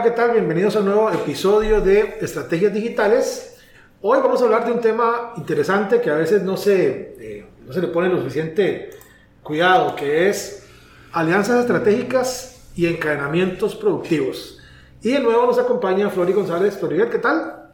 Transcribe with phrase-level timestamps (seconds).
[0.00, 0.30] Hola, ¿qué tal?
[0.30, 3.60] Bienvenidos a un nuevo episodio de Estrategias Digitales.
[4.00, 7.70] Hoy vamos a hablar de un tema interesante que a veces no se, eh, no
[7.70, 8.88] se le pone lo suficiente
[9.42, 10.66] cuidado, que es
[11.12, 14.58] alianzas estratégicas y encadenamientos productivos.
[15.02, 16.78] Y de nuevo nos acompaña Flori González.
[16.78, 17.70] Floribel, ¿qué tal?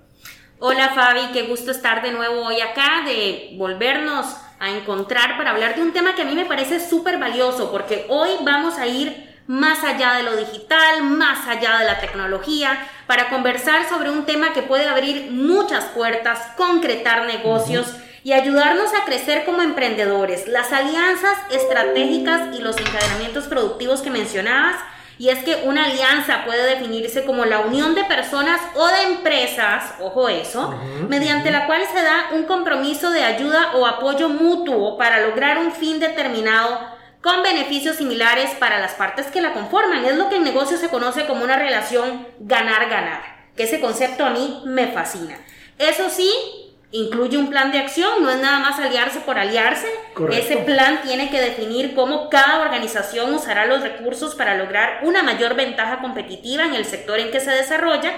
[0.59, 4.27] Hola Fabi, qué gusto estar de nuevo hoy acá, de volvernos
[4.59, 8.05] a encontrar para hablar de un tema que a mí me parece súper valioso, porque
[8.09, 13.29] hoy vamos a ir más allá de lo digital, más allá de la tecnología, para
[13.29, 17.87] conversar sobre un tema que puede abrir muchas puertas, concretar negocios
[18.25, 20.49] y ayudarnos a crecer como emprendedores.
[20.49, 24.77] Las alianzas estratégicas y los encadenamientos productivos que mencionabas.
[25.19, 29.95] Y es que una alianza puede definirse como la unión de personas o de empresas,
[30.01, 35.27] ojo eso, mediante la cual se da un compromiso de ayuda o apoyo mutuo para
[35.27, 40.05] lograr un fin determinado con beneficios similares para las partes que la conforman.
[40.05, 43.23] Es lo que en negocio se conoce como una relación ganar-ganar,
[43.57, 45.39] que ese concepto a mí me fascina.
[45.79, 46.31] Eso sí,
[46.93, 49.89] incluye un plan de acción, no es nada más aliarse por aliarse.
[50.31, 55.55] Ese plan tiene que definir cómo cada organización usará los recursos para lograr una mayor
[55.55, 58.13] ventaja competitiva en el sector en que se desarrolla.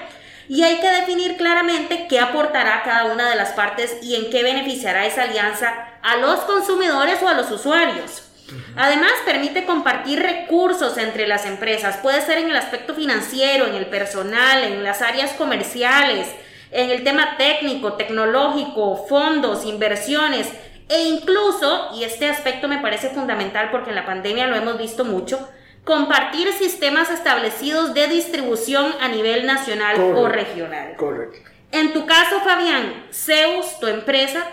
[0.48, 4.42] Y hay que definir claramente qué aportará cada una de las partes y en qué
[4.42, 8.27] beneficiará esa alianza a los consumidores o a los usuarios.
[8.76, 11.98] Además, permite compartir recursos entre las empresas.
[11.98, 16.28] Puede ser en el aspecto financiero, en el personal, en las áreas comerciales,
[16.70, 20.48] en el tema técnico, tecnológico, fondos, inversiones
[20.88, 25.04] e incluso, y este aspecto me parece fundamental porque en la pandemia lo hemos visto
[25.04, 25.48] mucho,
[25.84, 30.94] compartir sistemas establecidos de distribución a nivel nacional o regional.
[30.96, 31.38] Correcto.
[31.72, 34.46] En tu caso, Fabián, Zeus, tu empresa,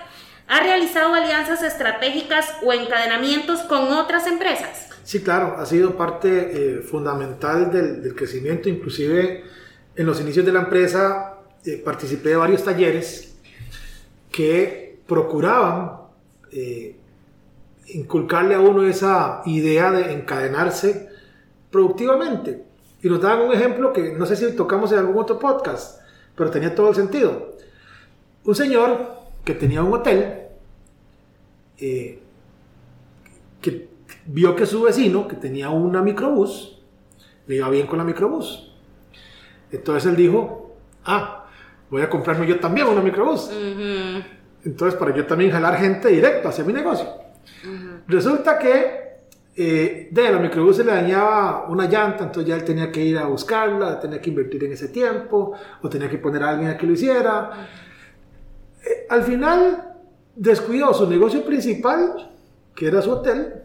[0.48, 4.90] ¿Ha realizado alianzas estratégicas o encadenamientos con otras empresas?
[5.04, 9.44] Sí, claro, ha sido parte eh, fundamental del, crecimiento, inclusive
[9.96, 13.36] en los inicios de la empresa eh, participé de varios talleres
[14.32, 15.98] que procuraban
[16.52, 16.96] eh,
[17.88, 21.10] inculcarle a uno esa idea de encadenarse
[21.72, 22.64] productivamente.
[23.02, 26.02] Y nos daban un ejemplo que no sé si tocamos en algún otro podcast,
[26.36, 27.56] pero tenía todo el sentido.
[28.44, 29.15] Un señor
[29.46, 30.48] que tenía un hotel,
[31.78, 32.20] eh,
[33.62, 33.88] que
[34.26, 36.82] vio que su vecino, que tenía una microbús,
[37.48, 38.74] le iba bien con la microbús.
[39.72, 40.76] Entonces él dijo,
[41.06, 41.46] ah,
[41.92, 43.52] voy a comprarme yo también una microbús.
[44.64, 47.08] Entonces, para yo también jalar gente directo hacia mi negocio.
[48.08, 49.06] Resulta que
[49.56, 53.18] eh, de la microbús se le dañaba una llanta, entonces ya él tenía que ir
[53.20, 56.78] a buscarla, tenía que invertir en ese tiempo, o tenía que poner a alguien a
[56.78, 57.68] que lo hiciera
[59.10, 59.94] al final
[60.36, 62.32] descuidó su negocio principal,
[62.76, 63.64] que era su hotel,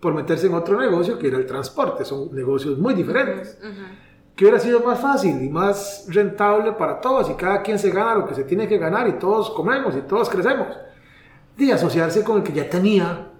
[0.00, 2.04] por meterse en otro negocio, que era el transporte.
[2.04, 3.58] Son negocios muy diferentes.
[4.34, 8.14] Que hubiera sido más fácil y más rentable para todos y cada quien se gana
[8.14, 10.68] lo que se tiene que ganar y todos comemos y todos crecemos.
[11.56, 13.32] De asociarse con el que ya tenía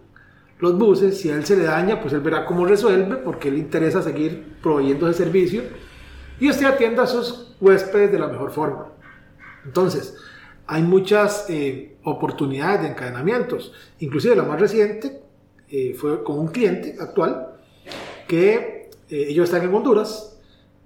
[0.59, 3.59] los buses, si a él se le daña, pues él verá cómo resuelve, porque le
[3.59, 5.63] interesa seguir proveyendo ese servicio
[6.41, 8.89] y usted atienda a sus huéspedes de la mejor forma.
[9.65, 10.17] Entonces,
[10.71, 13.73] hay muchas eh, oportunidades de encadenamientos.
[14.01, 15.23] Inclusive la más reciente
[15.71, 17.55] eh, fue con un cliente actual
[18.29, 20.39] que eh, ellos están en Honduras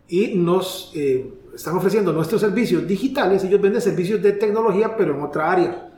[0.06, 3.42] y nos están ofreciendo nuestros servicios digitales.
[3.42, 5.90] Ellos venden servicios de tecnología, pero en otra área.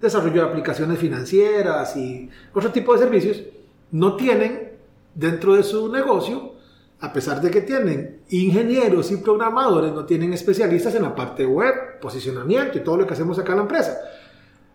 [0.00, 3.42] Desarrollo de aplicaciones financieras y otro tipo de servicios.
[3.90, 4.72] No tienen
[5.14, 6.54] dentro de su negocio
[7.00, 11.98] a pesar de que tienen ingenieros y programadores, no tienen especialistas en la parte web,
[12.00, 13.98] posicionamiento y todo lo que hacemos acá en la empresa.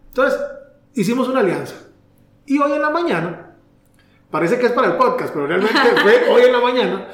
[0.07, 0.39] Entonces,
[0.95, 1.75] hicimos una alianza.
[2.47, 3.55] Y hoy en la mañana,
[4.31, 7.07] parece que es para el podcast, pero realmente fue hoy en la mañana,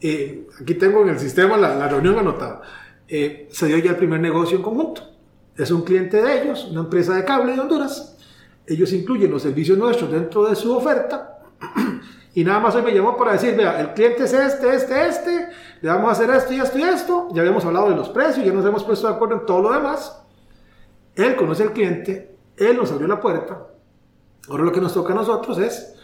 [0.00, 2.60] eh, aquí tengo en el sistema la, reunión anotada,
[3.08, 5.02] eh, se dio ya el primer negocio en conjunto.
[5.56, 8.16] Es un cliente de ellos, una empresa de cable de Honduras.
[8.66, 11.40] Ellos incluyen los servicios nuestros dentro de su oferta
[12.34, 15.48] Y nada más hoy me llamó para decir, vea, el cliente es este, este, este,
[15.80, 17.28] le vamos a hacer esto y esto y esto.
[17.32, 19.72] Ya habíamos hablado de los precios, ya nos hemos puesto de acuerdo en todo lo
[19.72, 20.22] demás.
[21.14, 23.66] Él conoce al cliente, él nos abrió la puerta.
[24.48, 25.94] Ahora lo que nos toca a nosotros es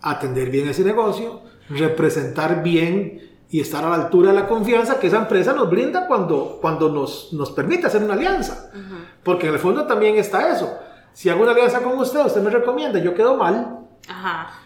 [0.00, 5.08] atender bien ese negocio, representar bien y estar a la altura de la confianza que
[5.08, 8.70] esa empresa nos brinda cuando, cuando nos, nos permite hacer una alianza.
[9.22, 10.72] Porque en el fondo también está eso.
[11.12, 13.80] Si hago una alianza con usted, usted me recomienda, yo quedo mal.
[14.08, 14.61] Ajá.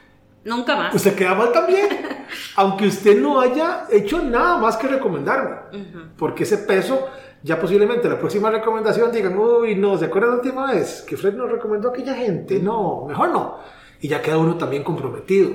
[0.46, 0.94] Nunca más.
[0.94, 1.88] Usted queda mal también.
[2.56, 5.56] aunque usted no haya hecho nada más que recomendarme.
[6.16, 7.08] Porque ese peso,
[7.42, 11.34] ya posiblemente la próxima recomendación digan, uy, no, ¿se acuerdan la última vez que Fred
[11.34, 12.58] nos recomendó a aquella gente?
[12.58, 13.58] No, mejor no.
[14.00, 15.50] Y ya queda uno también comprometido,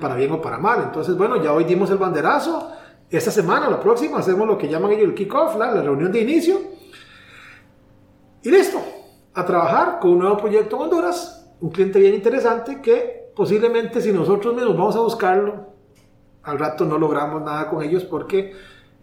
[0.00, 0.82] para bien o para mal.
[0.82, 2.72] Entonces, bueno, ya hoy dimos el banderazo.
[3.08, 6.20] Esta semana, la próxima, hacemos lo que llaman ellos el kick-off, la, la reunión de
[6.20, 6.60] inicio.
[8.42, 8.80] Y listo.
[9.34, 11.46] A trabajar con un nuevo proyecto en Honduras.
[11.60, 15.66] Un cliente bien interesante que posiblemente si nosotros mismos vamos a buscarlo,
[16.42, 18.54] al rato no logramos nada con ellos porque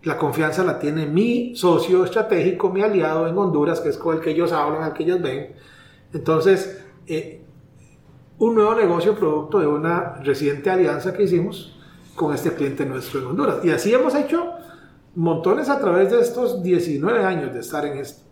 [0.01, 4.21] la confianza la tiene mi socio estratégico, mi aliado en Honduras, que es con el
[4.21, 5.55] que ellos hablan, al que ellos ven.
[6.13, 7.41] Entonces, eh,
[8.39, 11.77] un nuevo negocio producto de una reciente alianza que hicimos
[12.15, 13.63] con este cliente nuestro en Honduras.
[13.63, 14.51] Y así hemos hecho
[15.15, 18.23] montones a través de estos 19 años de estar en esto.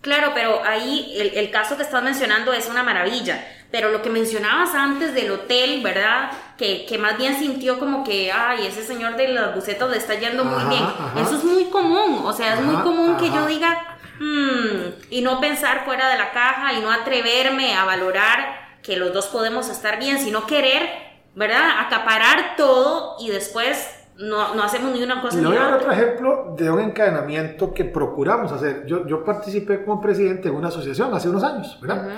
[0.00, 3.40] Claro, pero ahí el, el, caso que estás mencionando es una maravilla.
[3.72, 6.30] Pero lo que mencionabas antes del hotel, ¿verdad?
[6.58, 10.14] Que, que más bien sintió como que, ay, ese señor de los bucetos le está
[10.14, 10.84] yendo muy bien.
[11.16, 12.20] Eso es muy común.
[12.22, 16.32] O sea, es muy común que yo diga, hmm", y no pensar fuera de la
[16.32, 20.90] caja y no atreverme a valorar que los dos podemos estar bien, sino querer,
[21.34, 21.80] ¿verdad?
[21.80, 25.90] Acaparar todo y después no, no hacemos ni una cosa Le voy a dar otro
[25.90, 28.84] ejemplo de un encadenamiento que procuramos hacer.
[28.86, 32.08] Yo, yo participé como presidente en una asociación hace unos años, ¿verdad?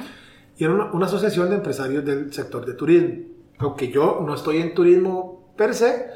[0.56, 3.24] Y era una, una, asociación de empresarios del sector de turismo.
[3.58, 6.10] Aunque yo no estoy en turismo per se,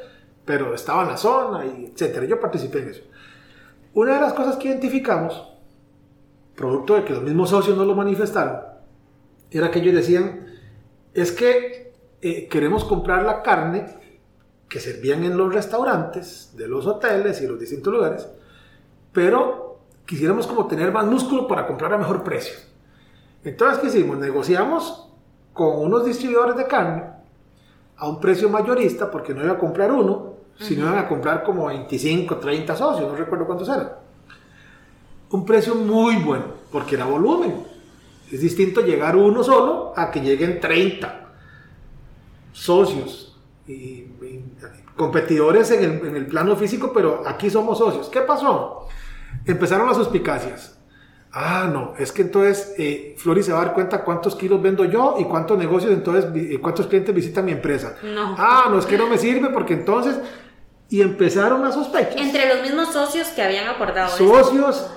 [0.45, 2.25] pero estaba en la zona y etcétera.
[2.25, 3.03] Yo participé en eso.
[3.93, 5.47] Una de las cosas que identificamos,
[6.55, 8.61] producto de que los mismos socios no lo manifestaron,
[9.51, 10.47] era que ellos decían,
[11.13, 13.85] es que eh, queremos comprar la carne
[14.67, 18.29] que servían en los restaurantes de los hoteles y los distintos lugares,
[19.11, 22.68] pero quisiéramos como tener más músculo para comprar a mejor precio.
[23.43, 24.17] Entonces, ¿qué hicimos?
[24.17, 25.07] Negociamos
[25.53, 27.03] con unos distribuidores de carne
[27.97, 31.67] a un precio mayorista, porque no iba a comprar uno, sino iban a comprar como
[31.67, 33.91] 25, 30 socios, no recuerdo cuántos eran.
[35.31, 37.63] Un precio muy bueno, porque era volumen.
[38.31, 41.27] Es distinto llegar uno solo a que lleguen 30
[42.51, 43.37] socios
[43.67, 44.45] y, y
[44.95, 48.09] competidores en el, en el, plano físico, pero aquí somos socios.
[48.09, 48.87] ¿Qué pasó?
[49.45, 50.78] Empezaron las suspicacias.
[51.31, 54.83] Ah, no, es que entonces eh, Flori se va a dar cuenta cuántos kilos vendo
[54.85, 57.97] yo y cuántos negocios, entonces eh, cuántos clientes visitan mi empresa.
[58.03, 58.35] No.
[58.37, 60.19] Ah, no, es que no me sirve porque entonces...
[60.91, 62.15] Y empezaron las sospechas.
[62.15, 64.09] Entre los mismos socios que habían acordado.
[64.09, 64.89] Socios,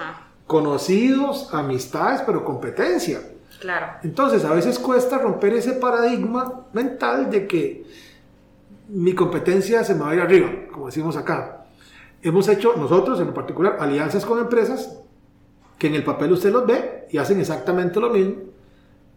[0.46, 3.20] conocidos, amistades, pero competencia.
[3.60, 3.98] Claro.
[4.02, 7.84] Entonces, a veces cuesta romper ese paradigma mental de que
[8.88, 11.66] mi competencia se me va a ir arriba, como decimos acá.
[12.22, 15.01] Hemos hecho nosotros, en particular, alianzas con empresas
[15.82, 18.36] que en el papel usted los ve y hacen exactamente lo mismo,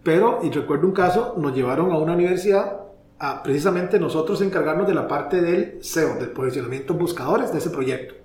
[0.01, 2.79] pero, y recuerdo un caso, nos llevaron a una universidad
[3.19, 8.15] a precisamente nosotros encargarnos de la parte del SEO, del posicionamiento buscadores de ese proyecto.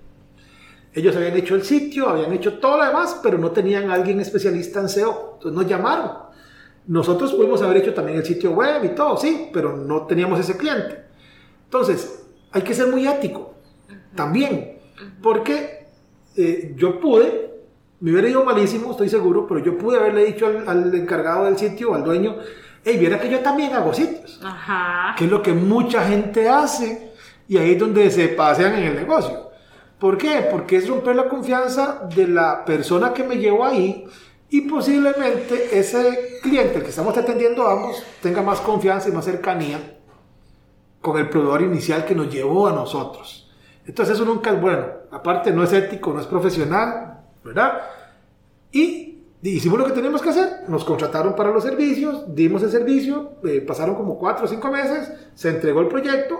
[0.91, 4.19] Ellos habían hecho el sitio, habían hecho todo lo demás, pero no tenían a alguien
[4.19, 5.33] especialista en SEO.
[5.35, 6.09] Entonces nos llamaron.
[6.87, 10.57] Nosotros pudimos haber hecho también el sitio web y todo, sí, pero no teníamos ese
[10.57, 10.97] cliente.
[11.65, 13.53] Entonces, hay que ser muy ético
[14.15, 14.79] también,
[15.21, 15.85] porque
[16.35, 17.50] eh, yo pude,
[18.01, 21.57] me hubiera ido malísimo, estoy seguro, pero yo pude haberle dicho al, al encargado del
[21.57, 22.35] sitio, al dueño,
[22.83, 25.15] hey, viera que yo también hago sitios, Ajá.
[25.15, 27.13] que es lo que mucha gente hace
[27.47, 29.51] y ahí es donde se pasean en el negocio.
[29.99, 30.47] ¿Por qué?
[30.49, 34.03] Porque es romper la confianza de la persona que me llevó ahí
[34.49, 39.79] y posiblemente ese cliente, el que estamos atendiendo ambos, tenga más confianza y más cercanía
[41.01, 43.49] con el proveedor inicial que nos llevó a nosotros.
[43.85, 44.85] Entonces eso nunca es bueno.
[45.11, 47.10] Aparte no es ético, no es profesional,
[47.43, 47.81] ¿verdad?
[48.71, 50.69] Y hicimos lo que teníamos que hacer.
[50.69, 55.11] Nos contrataron para los servicios, dimos el servicio, eh, pasaron como cuatro o cinco meses,
[55.35, 56.39] se entregó el proyecto.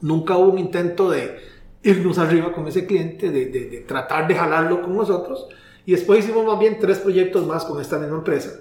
[0.00, 1.36] Nunca hubo un intento de
[1.82, 5.48] irnos arriba con ese cliente, de, de, de, tratar de jalarlo con nosotros.
[5.86, 8.60] Y después hicimos más bien tres proyectos más con esta misma empresa,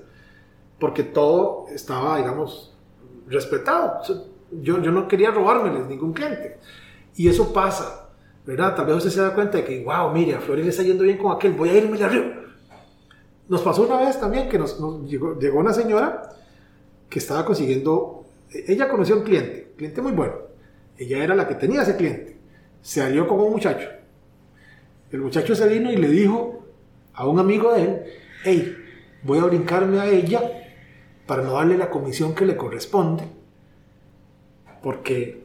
[0.79, 2.75] porque todo estaba, digamos,
[3.27, 4.01] respetado.
[4.51, 6.57] Yo, yo no quería robármeles ningún cliente.
[7.15, 8.06] Y eso pasa,
[8.47, 8.75] ¿verdad?
[8.75, 11.19] Tal vez usted se da cuenta de que, wow, mire, a le está yendo bien
[11.19, 12.25] con aquel, voy a irme arriba.
[13.47, 16.29] Nos pasó una vez también que nos, llegó, llegó una señora
[17.07, 20.33] que estaba consiguiendo, ella conoció a un cliente cliente muy bueno.
[20.97, 22.37] Ella era la que tenía ese cliente.
[22.81, 23.87] Se alió con un muchacho.
[25.11, 26.65] El muchacho se vino y le dijo
[27.13, 28.03] a un amigo de él,
[28.43, 28.75] hey,
[29.23, 30.41] voy a brincarme a ella
[31.25, 33.23] para no darle la comisión que le corresponde,
[34.81, 35.43] porque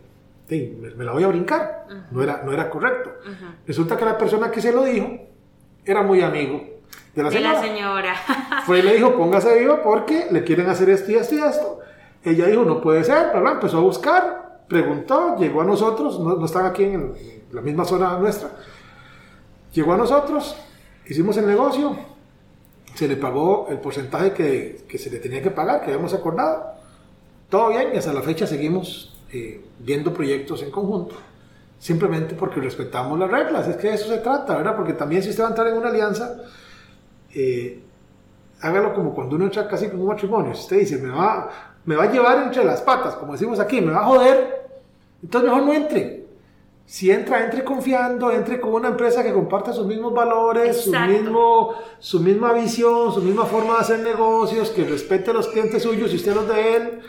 [0.60, 1.86] me, la voy a brincar.
[2.10, 3.12] no, era, no era correcto.
[3.66, 5.08] Resulta que la persona que se lo dijo
[5.84, 6.72] era muy amigo
[7.14, 7.52] de la señora.
[7.52, 8.14] La señora.
[8.66, 11.78] Fue y le dijo, póngase vivo porque le quieren hacer esto y esto y esto.
[12.24, 16.44] Ella dijo, no puede ser, pero empezó a buscar, preguntó, llegó a nosotros, no, no
[16.44, 18.50] están aquí en, la misma zona nuestra.
[19.72, 20.56] Llegó a nosotros,
[21.06, 21.96] hicimos el negocio,
[22.94, 26.72] se le pagó el porcentaje que, que se le tenía que pagar, que habíamos acordado.
[27.50, 31.14] Todo bien y hasta la fecha seguimos eh, viendo proyectos en conjunto,
[31.78, 34.76] simplemente porque respetamos las reglas, es que de eso se trata, ¿verdad?
[34.76, 36.36] Porque también si usted va a entrar en una alianza,
[37.34, 37.80] eh,
[38.60, 41.48] hágalo como cuando uno entra casi como un matrimonio, si usted dice, me va,
[41.86, 44.68] me va a llevar entre las patas, como decimos aquí, me va a joder,
[45.22, 46.22] entonces mejor no entre.
[46.84, 51.72] Si entra, entre confiando, entre con una empresa que comparta sus mismos valores, su, mismo,
[51.98, 56.12] su misma visión, su misma forma de hacer negocios, que respete a los clientes suyos
[56.12, 57.02] y usted los de él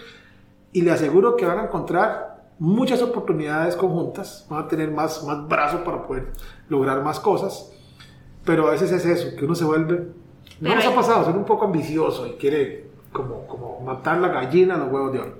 [0.73, 5.47] y le aseguro que van a encontrar muchas oportunidades conjuntas, van a tener más, más
[5.47, 6.33] brazos para poder
[6.69, 7.71] lograr más cosas,
[8.43, 10.07] pero a veces es eso, que uno se vuelve,
[10.59, 14.75] no nos ha pasado, ser un poco ambicioso y quiere como, como matar la gallina
[14.75, 15.37] a los huevos de oro.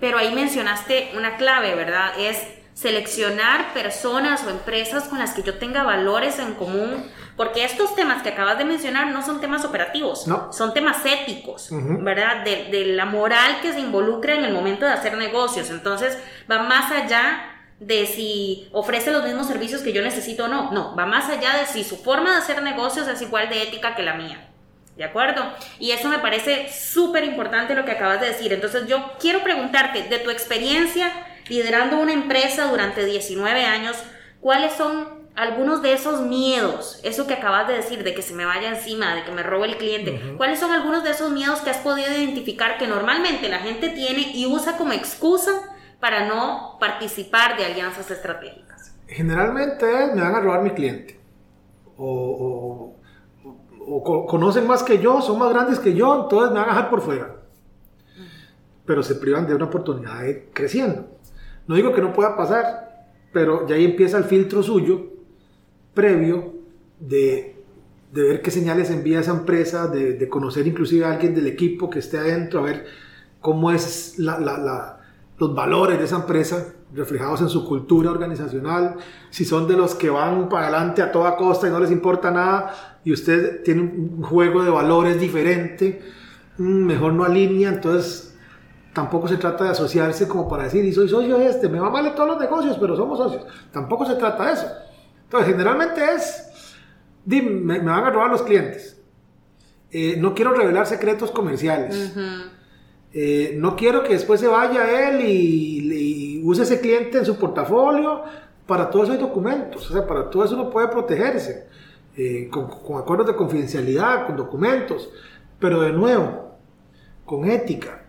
[0.00, 2.10] Pero ahí mencionaste una clave, ¿verdad?
[2.18, 7.96] Es seleccionar personas o empresas con las que yo tenga valores en común, porque estos
[7.96, 10.52] temas que acabas de mencionar no son temas operativos, no.
[10.52, 12.44] son temas éticos, ¿verdad?
[12.44, 15.70] De, de, la moral que se involucra en el momento de hacer negocios.
[15.70, 16.18] Entonces,
[16.50, 20.70] va más allá de si ofrece los mismos servicios que yo necesito o no.
[20.70, 23.94] No, va más allá de si su forma de hacer negocios es igual de ética
[23.94, 24.50] que la mía.
[24.98, 25.42] ¿De acuerdo?
[25.78, 28.52] Y eso me parece súper importante lo que acabas de decir.
[28.52, 31.10] Entonces, yo quiero preguntarte, de tu experiencia,
[31.48, 33.96] liderando una empresa durante 19 años,
[34.40, 37.00] ¿cuáles son algunos de esos miedos?
[37.04, 39.68] Eso que acabas de decir, de que se me vaya encima, de que me robe
[39.68, 40.34] el cliente.
[40.36, 44.32] ¿Cuáles son algunos de esos miedos que has podido identificar que normalmente la gente tiene
[44.34, 45.52] y usa como excusa
[46.00, 48.94] para no participar de alianzas estratégicas?
[49.06, 51.20] Generalmente me van a robar mi cliente.
[51.98, 52.94] O,
[54.26, 57.00] conocen más que yo, son más grandes que yo, entonces me van a dejar por
[57.00, 57.36] fuera.
[58.84, 61.15] Pero se privan de una oportunidad de creciendo.
[61.66, 65.12] No digo que no pueda pasar, pero ya ahí empieza el filtro suyo
[65.94, 66.54] previo
[67.00, 67.56] de,
[68.12, 72.18] ver qué señales envía esa empresa, de, conocer inclusive a alguien del equipo que esté
[72.18, 72.86] adentro, a ver
[73.40, 78.96] cómo es los valores de esa empresa reflejados en su cultura organizacional,
[79.30, 82.30] si son de los que van para adelante a toda costa y no les importa
[82.30, 86.00] nada y usted tiene un juego de valores diferente,
[86.58, 88.35] mm, mejor no alinea, entonces
[88.96, 92.06] Tampoco se trata de asociarse como para decir, y soy socio este, me va mal
[92.06, 93.44] en todos los negocios, pero somos socios.
[93.70, 94.66] Tampoco se trata de eso.
[95.24, 96.48] Entonces, generalmente es,
[97.26, 97.42] me,
[97.78, 98.98] me van a robar los clientes.
[99.90, 102.14] Eh, no quiero revelar secretos comerciales.
[103.12, 108.22] Eh, no quiero que después se vaya él y, use ese cliente en su portafolio.
[108.66, 109.90] Para todo eso hay documentos.
[109.90, 111.68] O sea, para todo eso uno puede protegerse.
[112.16, 115.10] Eh, con, con acuerdos de confidencialidad, con documentos.
[115.58, 116.56] Pero de nuevo,
[117.26, 118.05] con ética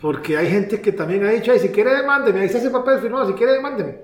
[0.00, 3.26] porque hay gente que también ha dicho, si quiere demándeme, ahí está ese papel firmado,
[3.26, 4.00] si quiere demándeme.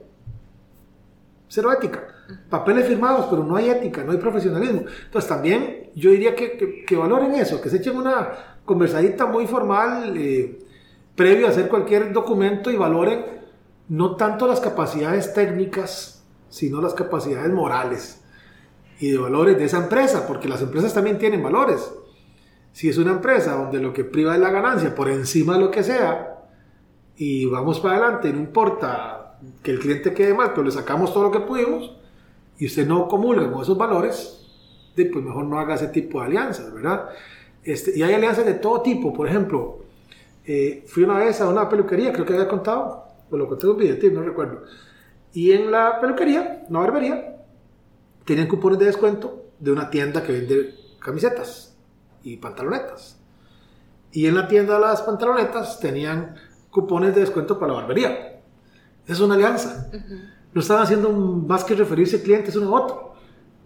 [1.48, 2.08] Cero ética.
[2.48, 4.84] Papeles firmados, pero no hay ética, no hay profesionalismo.
[5.04, 10.16] Entonces también yo diría que, que, valoren eso, que se echen una conversadita muy formal
[10.16, 10.58] eh,
[11.14, 13.42] previo a hacer cualquier documento y valoren
[13.88, 18.22] no tanto las capacidades técnicas, sino las capacidades morales
[18.98, 21.92] y de valores de esa empresa, porque las empresas también tienen valores.
[22.72, 25.70] Si es una empresa donde lo que priva es la ganancia por encima de lo
[25.70, 26.42] que sea,
[27.16, 31.24] y vamos para adelante, no importa que el cliente quede mal, pero le sacamos todo
[31.24, 31.94] lo que pudimos,
[32.58, 34.38] y usted no comulga con esos valores,
[34.94, 37.10] pues mejor no haga ese tipo de alianzas, ¿verdad?
[37.62, 39.80] Este, y hay alianzas de todo tipo, por ejemplo,
[40.44, 43.72] eh, fui una vez a una peluquería, creo que había contado, o lo conté en
[43.72, 44.62] un video, no recuerdo,
[45.34, 47.36] y en la peluquería, una barbería,
[48.24, 51.71] tenían cupones de descuento de una tienda que vende camisetas
[52.22, 53.18] y pantalonetas.
[54.12, 56.36] Y en la tienda de las pantalonetas tenían
[56.70, 58.40] cupones de descuento para la barbería.
[59.06, 59.90] Es una alianza.
[60.52, 63.14] No están haciendo más que referirse clientes uno a otro,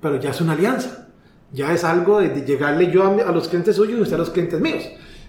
[0.00, 1.08] pero ya es una alianza.
[1.52, 4.60] Ya es algo de, llegarle yo a, los clientes suyos y usted a los clientes
[4.60, 4.84] míos.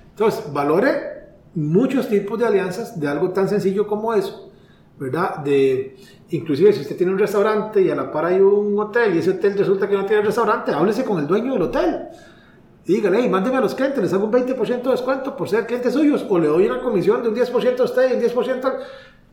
[0.09, 1.17] Entonces, valore
[1.55, 4.51] muchos tipos de alianzas de algo tan sencillo como eso,
[4.99, 5.37] ¿verdad?
[5.37, 5.95] De,
[6.29, 9.31] inclusive si usted tiene un restaurante y a la par hay un hotel y ese
[9.31, 12.07] hotel resulta que no tiene restaurante, háblese con el dueño del hotel
[12.87, 15.67] y díganle, hey, mándeme a los clientes, les hago un 20% de descuento por ser
[15.67, 18.73] clientes suyos, o le doy una comisión de un 10% a usted y un 10%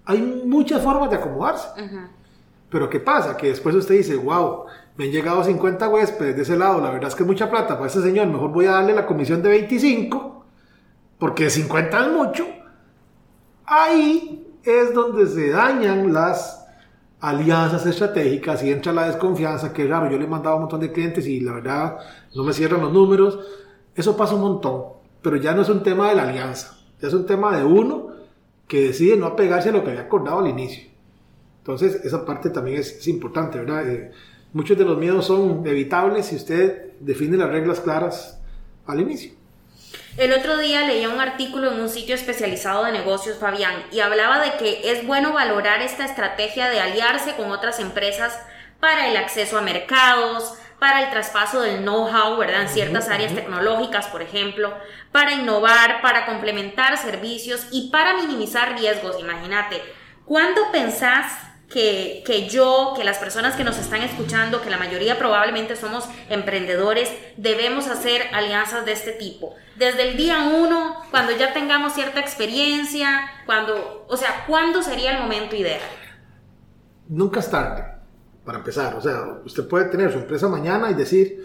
[0.07, 1.69] Hay muchas formas de acomodarse.
[2.69, 3.37] Pero ¿qué pasa?
[3.37, 4.65] Que después usted dice, wow,
[4.97, 7.77] me han llegado 50 huéspedes de ese lado, la verdad es que es mucha plata
[7.77, 10.45] para ese señor, mejor voy a darle la comisión de 25,
[11.21, 12.45] porque 50 es mucho.
[13.67, 16.64] Ahí es donde se dañan las
[17.29, 20.81] alianzas estratégicas y entra la desconfianza, que raro, yo le he mandado a un montón
[20.81, 21.99] de clientes y la verdad
[22.35, 23.39] no me cierran los números.
[23.95, 24.85] Eso pasa un montón,
[25.23, 28.09] pero ya no es un tema de la alianza, ya es un tema de uno
[28.69, 30.85] que decide no apegarse a lo que había acordado al inicio.
[31.59, 33.89] Entonces, esa parte también es, importante, ¿verdad?
[33.89, 34.11] Eh,
[34.53, 38.39] muchos de los miedos son evitables si usted define las reglas claras
[38.87, 39.33] al inicio.
[40.17, 44.41] El otro día leía un artículo en un sitio especializado de negocios, Fabián, y hablaba
[44.41, 48.39] de que es bueno valorar esta estrategia de aliarse con otras empresas
[48.81, 52.63] para el acceso a mercados, para el traspaso del know-how, ¿verdad?
[52.63, 54.77] En ciertas áreas tecnológicas, por ejemplo,
[55.13, 59.19] para innovar, para complementar servicios y para minimizar riesgos.
[59.19, 59.83] Imagínate,
[60.27, 65.77] ¿cuándo pensás que, yo, que las personas que nos están escuchando, que la mayoría probablemente
[65.77, 69.55] somos emprendedores, debemos hacer alianzas de este tipo.
[69.77, 75.23] Desde el día uno, cuando ya tengamos cierta experiencia, cuando, o sea, ¿cuándo sería el
[75.23, 75.81] momento ideal?
[77.09, 77.85] Nunca es tarde,
[78.45, 78.95] para empezar.
[78.95, 81.45] O sea, usted puede tener su empresa mañana y decir,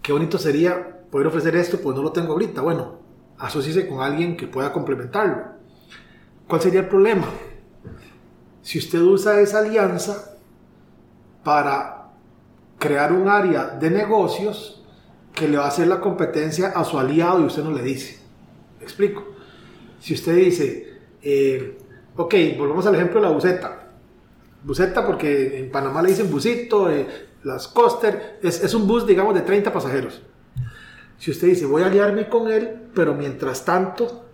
[0.00, 2.62] qué bonito sería poder ofrecer esto, pues no lo tengo ahorita.
[2.62, 2.98] Bueno,
[3.38, 5.52] asocíese con alguien que pueda complementarlo.
[6.48, 7.26] ¿Cuál sería el problema?
[8.62, 10.38] Si usted usa esa alianza
[11.44, 12.10] para
[12.78, 14.82] crear un área de negocios
[15.34, 18.20] que le va a hacer la competencia a su aliado y usted no le dice.
[18.78, 19.24] ¿Me explico?
[20.00, 21.78] Si usted dice, eh,
[22.16, 23.88] ok, volvamos al ejemplo de la buceta.
[24.62, 27.06] Buceta porque en Panamá le dicen busito, eh,
[27.42, 30.22] las coaster, es, es un bus, digamos, de 30 pasajeros.
[31.18, 34.24] Si usted dice, voy a aliarme con él, pero mientras tanto,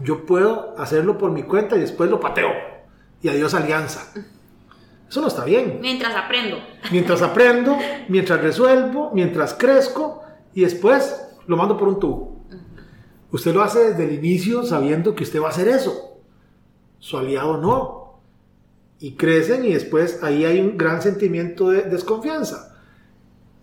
[0.00, 2.77] yo puedo hacerlo por mi cuenta y después lo pateo
[3.22, 4.12] y adiós alianza.
[5.08, 5.78] Eso no está bien.
[5.80, 6.58] Mientras aprendo.
[6.92, 7.76] Mientras aprendo,
[8.08, 10.22] mientras resuelvo, mientras crezco
[10.54, 12.44] y después lo mando por un tubo.
[13.30, 16.20] Usted lo hace desde el inicio sabiendo que usted va a hacer eso.
[16.98, 18.20] Su aliado no.
[19.00, 22.76] Y crecen y después ahí hay un gran sentimiento de desconfianza.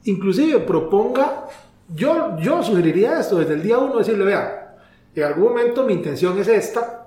[0.06, 1.48] Inclusive proponga,
[1.94, 4.78] yo, yo sugeriría esto desde el día uno, decirle, vea,
[5.14, 7.05] en algún momento mi intención es esta,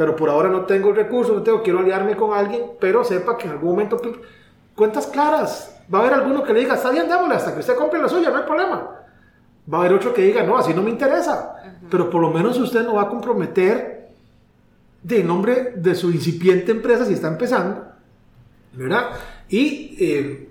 [0.00, 3.44] pero por ahora no tengo recursos, no tengo, quiero aliarme con alguien, pero sepa que
[3.44, 4.14] en algún momento, pues,
[4.74, 7.76] cuentas claras, va a haber alguno que le diga, está bien, démosle hasta que usted
[7.76, 8.96] compre la suya, no hay problema.
[9.70, 11.54] Va a haber otro que diga, no, así no me interesa,
[11.90, 14.08] pero por lo menos usted no va a comprometer
[15.02, 17.84] de nombre de su incipiente empresa si está empezando,
[18.72, 19.10] ¿verdad?
[19.50, 20.48] Y eh,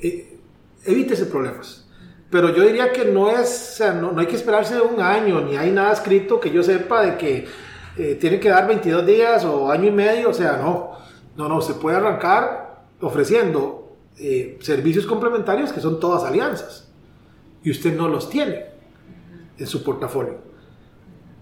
[0.00, 0.38] eh,
[0.86, 1.86] evítese problemas.
[2.30, 5.42] Pero yo diría que no es, o sea, no, no hay que esperarse un año,
[5.42, 7.67] ni hay nada escrito que yo sepa de que
[7.98, 10.92] eh, que dar 22 días o año y medio, o sea, no,
[11.36, 16.88] no, no, se puede arrancar ofreciendo eh, servicios complementarios que son todas alianzas
[17.62, 18.66] y usted no los tiene
[19.58, 20.38] en su portafolio.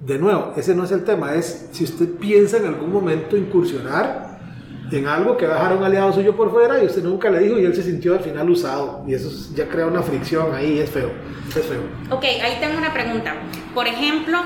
[0.00, 4.26] De nuevo, ese no es el tema, es si usted piensa en algún momento incursionar
[4.92, 7.40] en algo que va a dejar un aliado suyo por fuera y usted nunca le
[7.40, 10.78] dijo y él se sintió al final usado y eso ya crea una fricción ahí,
[10.78, 11.10] es feo,
[11.48, 11.80] es feo.
[12.10, 13.34] Ok, ahí tengo una pregunta.
[13.74, 14.38] Por ejemplo,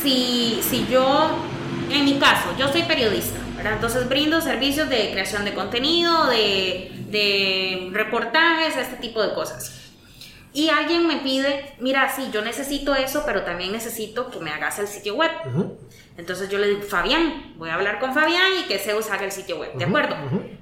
[0.00, 1.30] si, si yo,
[1.90, 3.74] en mi caso, yo soy periodista, ¿verdad?
[3.74, 9.78] Entonces brindo servicios de creación de contenido, de, de reportajes, este tipo de cosas.
[10.54, 14.78] Y alguien me pide, mira, sí, yo necesito eso, pero también necesito que me hagas
[14.78, 15.30] el sitio web.
[16.18, 19.32] Entonces yo le digo, Fabián, voy a hablar con Fabián y que Zeus haga el
[19.32, 20.14] sitio web, ¿de acuerdo?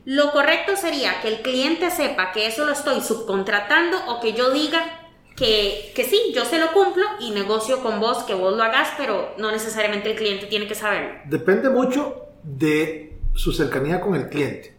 [0.05, 4.53] Lo correcto sería que el cliente sepa que eso lo estoy subcontratando o que yo
[4.53, 5.00] diga,
[5.41, 8.91] que, que, sí, yo se lo cumplo y negocio con vos que vos lo hagas,
[8.99, 11.15] pero no necesariamente el cliente tiene que saberlo.
[11.25, 14.77] Depende mucho de su cercanía con el cliente.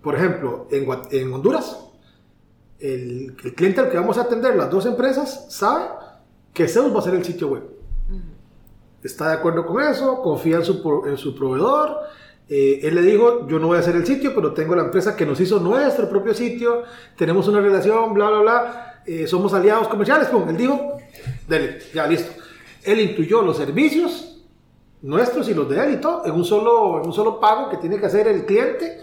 [0.00, 1.90] Por ejemplo, en, en Honduras,
[2.80, 5.84] el, el, cliente al que vamos a atender, las dos empresas, sabe
[6.54, 7.64] que Zeus va a ser el sitio web.
[9.02, 11.98] Está de acuerdo con eso, confía en su, en su proveedor.
[12.48, 15.14] Eh, él le dijo, yo no voy a hacer el sitio, pero tengo la empresa
[15.14, 19.88] que nos hizo nuestro propio sitio, tenemos una relación, bla, bla, bla eh, somos aliados
[19.88, 20.98] comerciales, pum, él dijo,
[21.48, 22.30] dele, ya listo.
[22.84, 24.42] Él incluyó los servicios
[25.00, 27.78] nuestros y los de él y todo en un solo, en un solo pago que
[27.78, 29.00] tiene que hacer el cliente.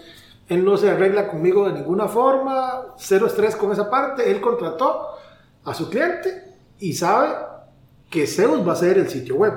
[0.48, 4.30] Él no se arregla conmigo de ninguna forma, cero estrés con esa parte.
[4.30, 5.08] Él contrató
[5.64, 7.34] a su cliente y sabe
[8.08, 9.54] que Zeus va a ser el sitio web.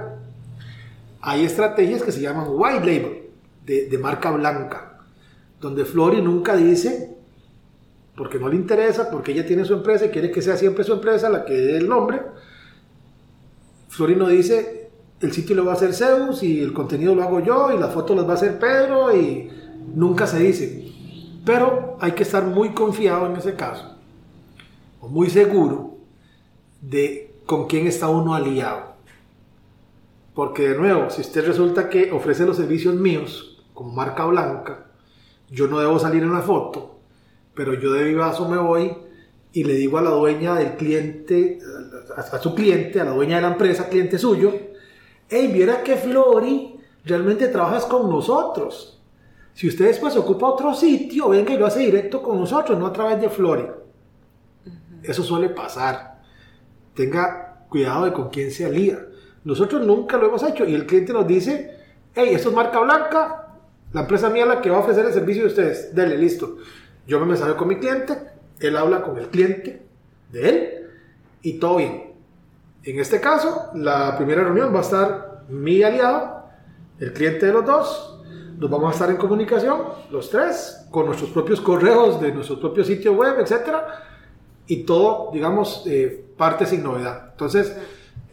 [1.21, 3.29] Hay estrategias que se llaman white label,
[3.65, 4.97] de, de marca blanca,
[5.59, 7.18] donde Flori nunca dice
[8.19, 10.91] porque no le interesa, porque ella tiene su empresa y quiere que sea siempre su
[10.91, 12.21] empresa la que dé el nombre.
[13.87, 14.89] Florino dice,
[15.21, 17.93] el sitio lo va a hacer Zeus y el contenido lo hago yo y las
[17.93, 19.49] fotos las va a hacer Pedro y
[19.95, 20.91] nunca se dice.
[21.45, 23.95] Pero hay que estar muy confiado en ese caso,
[24.99, 25.95] o muy seguro
[26.81, 28.95] de con quién está uno aliado.
[30.35, 34.87] Porque de nuevo, si usted resulta que ofrece los servicios míos como marca blanca,
[35.49, 36.98] yo no debo salir en la foto,
[37.59, 38.95] pero yo de vivazo me voy
[39.51, 41.59] y le digo a la dueña del cliente,
[42.15, 44.53] a, su cliente, a la dueña de la empresa, cliente suyo,
[45.27, 49.01] hey, viera que Flori realmente trabajas con nosotros.
[49.53, 52.93] Si usted después ocupa otro sitio, venga y lo hace directo con nosotros, no a
[52.93, 53.65] través de Flori.
[55.03, 56.21] Eso suele pasar.
[56.93, 59.05] Tenga cuidado de con quién se alía.
[59.43, 61.77] Nosotros nunca lo hemos hecho y el cliente nos dice,
[62.15, 63.57] hey, esto es marca blanca,
[63.91, 65.93] la empresa mía es la que va a ofrecer el servicio de ustedes.
[65.93, 66.55] Dele, listo.
[67.09, 68.15] Yo me mensaje con mi cliente,
[68.59, 69.81] él habla con el cliente
[70.31, 70.87] de él
[71.41, 72.13] y todo bien.
[72.83, 76.43] En este caso, la primera reunión va a estar mi aliado,
[76.99, 78.21] el cliente de los dos,
[78.59, 82.83] nos vamos a estar en comunicación, los tres, con nuestros propios correos de nuestro propio
[82.83, 83.77] sitio web, etc.
[84.67, 87.29] Y todo, digamos, eh, parte sin novedad.
[87.31, 87.75] Entonces,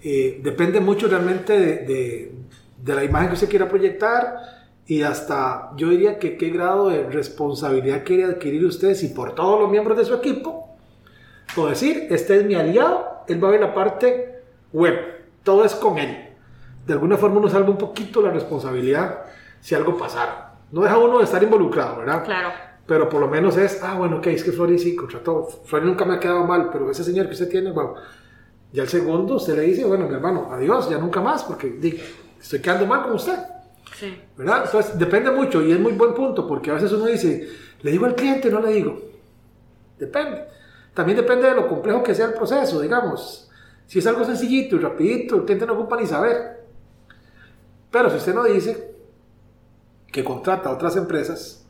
[0.02, 2.32] eh, depende mucho realmente de,
[2.76, 4.55] de la imagen que usted quiera proyectar
[4.86, 9.60] y hasta yo diría que qué grado de responsabilidad quiere adquirir usted si por todos
[9.60, 10.76] los miembros de su equipo,
[11.56, 14.94] o decir, este es mi aliado, él va a ver la parte web,
[15.42, 16.34] todo es con él.
[16.86, 19.24] De alguna forma uno salva un poquito la responsabilidad
[19.60, 20.54] si algo pasara.
[20.70, 22.24] No deja uno de estar involucrado, ¿verdad?
[22.24, 22.50] Claro.
[22.86, 25.48] Pero por lo menos es, ah, bueno, ok, es que Flori sí contrató.
[25.64, 27.94] Flori nunca me ha quedado mal, pero ese señor que usted tiene, bueno,
[28.72, 31.76] ya el segundo usted le dice, bueno, mi hermano, adiós, ya nunca más, porque
[32.40, 33.36] estoy quedando mal con usted.
[33.98, 34.14] Sí.
[34.36, 34.64] ¿Verdad?
[34.66, 37.48] Entonces depende mucho y es muy buen punto porque a veces uno dice,
[37.80, 39.00] ¿le digo al cliente no le digo?
[39.98, 40.44] Depende.
[40.92, 43.50] También depende de lo complejo que sea el proceso, digamos.
[43.86, 46.66] Si es algo sencillito y rapidito, el cliente no ocupa ni saber.
[47.90, 48.94] Pero si usted no dice
[50.12, 51.66] que contrata a otras empresas,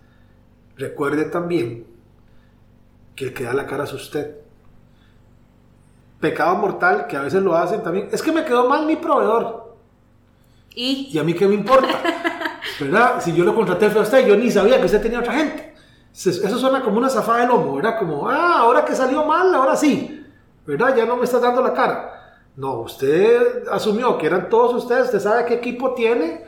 [0.76, 1.86] recuerde también
[3.14, 4.36] que el que da la cara es usted.
[6.20, 8.08] Pecado mortal que a veces lo hacen también.
[8.10, 9.65] Es que me quedó mal mi proveedor.
[10.76, 11.18] ¿Y?
[11.18, 11.88] a mí qué me importa?
[12.80, 13.22] ¿Verdad?
[13.22, 15.74] Si yo lo contraté a usted, yo ni sabía que usted tenía otra gente.
[16.12, 17.98] Eso suena como una zafada de lomo, ¿verdad?
[17.98, 20.22] Como, ah, ahora que salió mal, ahora sí.
[20.66, 20.94] ¿Verdad?
[20.94, 22.40] Ya no me está dando la cara.
[22.56, 26.44] No, usted asumió que eran todos ustedes, usted sabe qué equipo tiene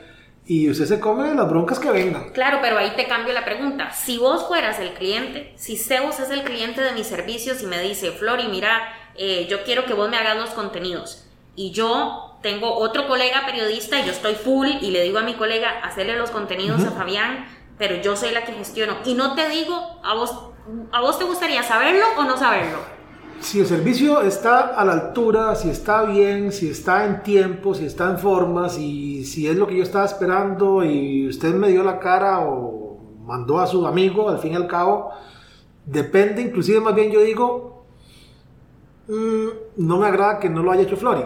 [0.47, 2.31] y usted se come las broncas que vengan.
[2.31, 3.93] Claro, pero ahí te cambio la pregunta.
[3.93, 7.81] Si vos fueras el cliente, si Zeus es el cliente de mis servicios y me
[7.81, 8.81] dice, Flori, mira,
[9.17, 13.99] eh, yo quiero que vos me hagas los contenidos y yo tengo otro colega periodista
[14.01, 17.47] y yo estoy full y le digo a mi colega hacerle los contenidos a Fabián,
[17.79, 18.95] pero yo soy la que gestiono.
[19.05, 20.51] Y no te digo, ¿a vos,
[20.93, 22.79] ¿a vos te gustaría saberlo o no saberlo?
[23.41, 27.87] Si el servicio está a la altura, si está bien, si está en tiempo, si
[27.87, 31.85] está en forma, si, si es lo que yo estaba esperando y usted me dio
[31.85, 35.11] la cara o mandó a su amigo, al fin y al cabo,
[35.87, 37.85] depende, inclusive más bien yo digo,
[39.07, 41.25] mm, no me agrada que no lo haya hecho Flori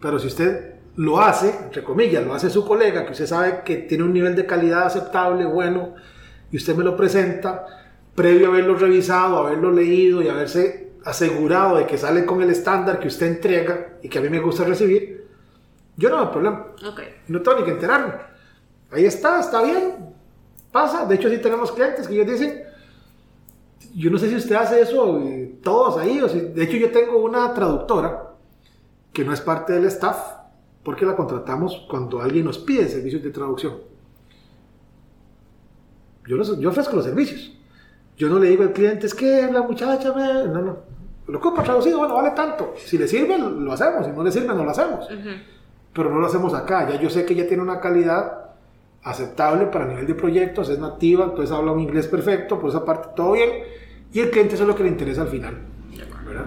[0.00, 3.76] pero si usted lo hace, entre comillas, lo hace su colega, que usted sabe que
[3.76, 5.94] tiene un nivel de calidad aceptable, bueno,
[6.50, 7.66] y usted me lo presenta,
[8.14, 12.98] previo a haberlo revisado, haberlo leído y haberse asegurado de que sale con el estándar
[12.98, 15.28] que usted entrega y que a mí me gusta recibir,
[15.96, 16.66] yo no hay problema.
[17.28, 18.14] No tengo ni que enterarme.
[18.90, 20.14] Ahí está, está bien,
[20.72, 21.06] pasa.
[21.06, 22.62] De hecho, sí tenemos clientes que ellos dicen,
[23.94, 25.22] yo no sé si usted hace eso,
[25.62, 28.27] todos ahí, o de hecho yo tengo una traductora
[29.12, 30.18] que no es parte del staff,
[30.82, 33.74] porque la contratamos cuando alguien nos pide servicios de traducción.
[36.26, 37.52] Yo, yo ofrezco los servicios.
[38.16, 40.44] Yo no le digo al cliente, es que la muchacha me...
[40.46, 40.76] No, no.
[41.28, 42.74] Lo ocupa traducido, bueno, vale tanto.
[42.76, 44.06] Si le sirve, lo hacemos.
[44.06, 45.06] Si no le sirve, no lo hacemos.
[45.92, 46.88] Pero no lo hacemos acá.
[46.88, 48.48] Ya yo sé que ella tiene una calidad
[49.02, 53.10] aceptable para nivel de proyectos, es nativa, entonces habla un inglés perfecto, por esa parte
[53.14, 53.50] todo bien.
[54.12, 55.58] Y el cliente eso es lo que le interesa al final.
[56.26, 56.46] ¿verdad?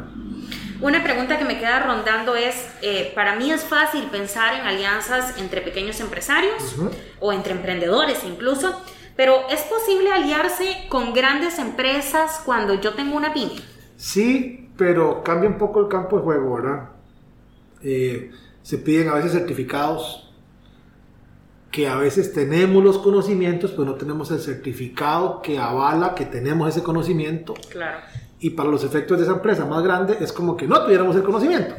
[0.82, 5.38] Una pregunta que me queda rondando es, eh, para mí es fácil pensar en alianzas
[5.38, 6.76] entre pequeños empresarios
[7.20, 8.82] o entre emprendedores incluso,
[9.16, 13.62] pero ¿es posible aliarse con grandes empresas cuando yo tengo una pyme?
[13.96, 16.90] Sí, pero cambia un poco el campo de juego, ¿verdad?
[17.84, 18.32] Eh,
[18.64, 20.34] se piden a veces certificados
[21.70, 26.68] que a veces tenemos los conocimientos, pero no tenemos el certificado que avala que tenemos
[26.68, 27.54] ese conocimiento.
[27.70, 28.00] Claro
[28.42, 31.24] y para los efectos de esa empresa más grande es como que no tuviéramos el
[31.24, 31.76] conocimiento,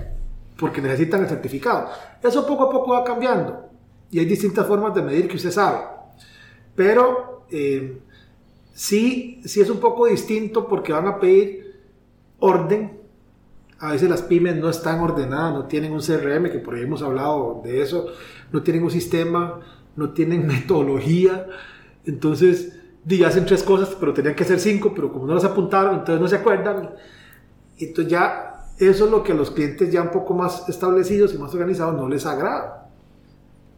[0.56, 1.88] porque necesitan el certificado.
[2.22, 3.68] Eso poco a poco va cambiando
[4.10, 5.80] y hay distintas formas de medir que usted sabe.
[6.76, 7.98] Pero eh,
[8.72, 11.80] sí, sí es un poco distinto porque van a pedir
[12.38, 13.00] orden
[13.78, 17.02] A veces las pymes no están ordenadas, no tienen un CRM, que por ahí hemos
[17.02, 18.06] hablado de eso,
[18.52, 19.58] no tienen un sistema,
[19.96, 21.48] no tienen metodología.
[22.04, 25.94] Entonces, di, hacen tres cosas, pero tenían que hacer cinco, pero como no las apuntaron,
[25.94, 26.90] entonces no se acuerdan.
[27.78, 31.38] Entonces ya eso es lo que a los clientes ya un poco más establecidos y
[31.38, 32.90] más organizados no les agrada.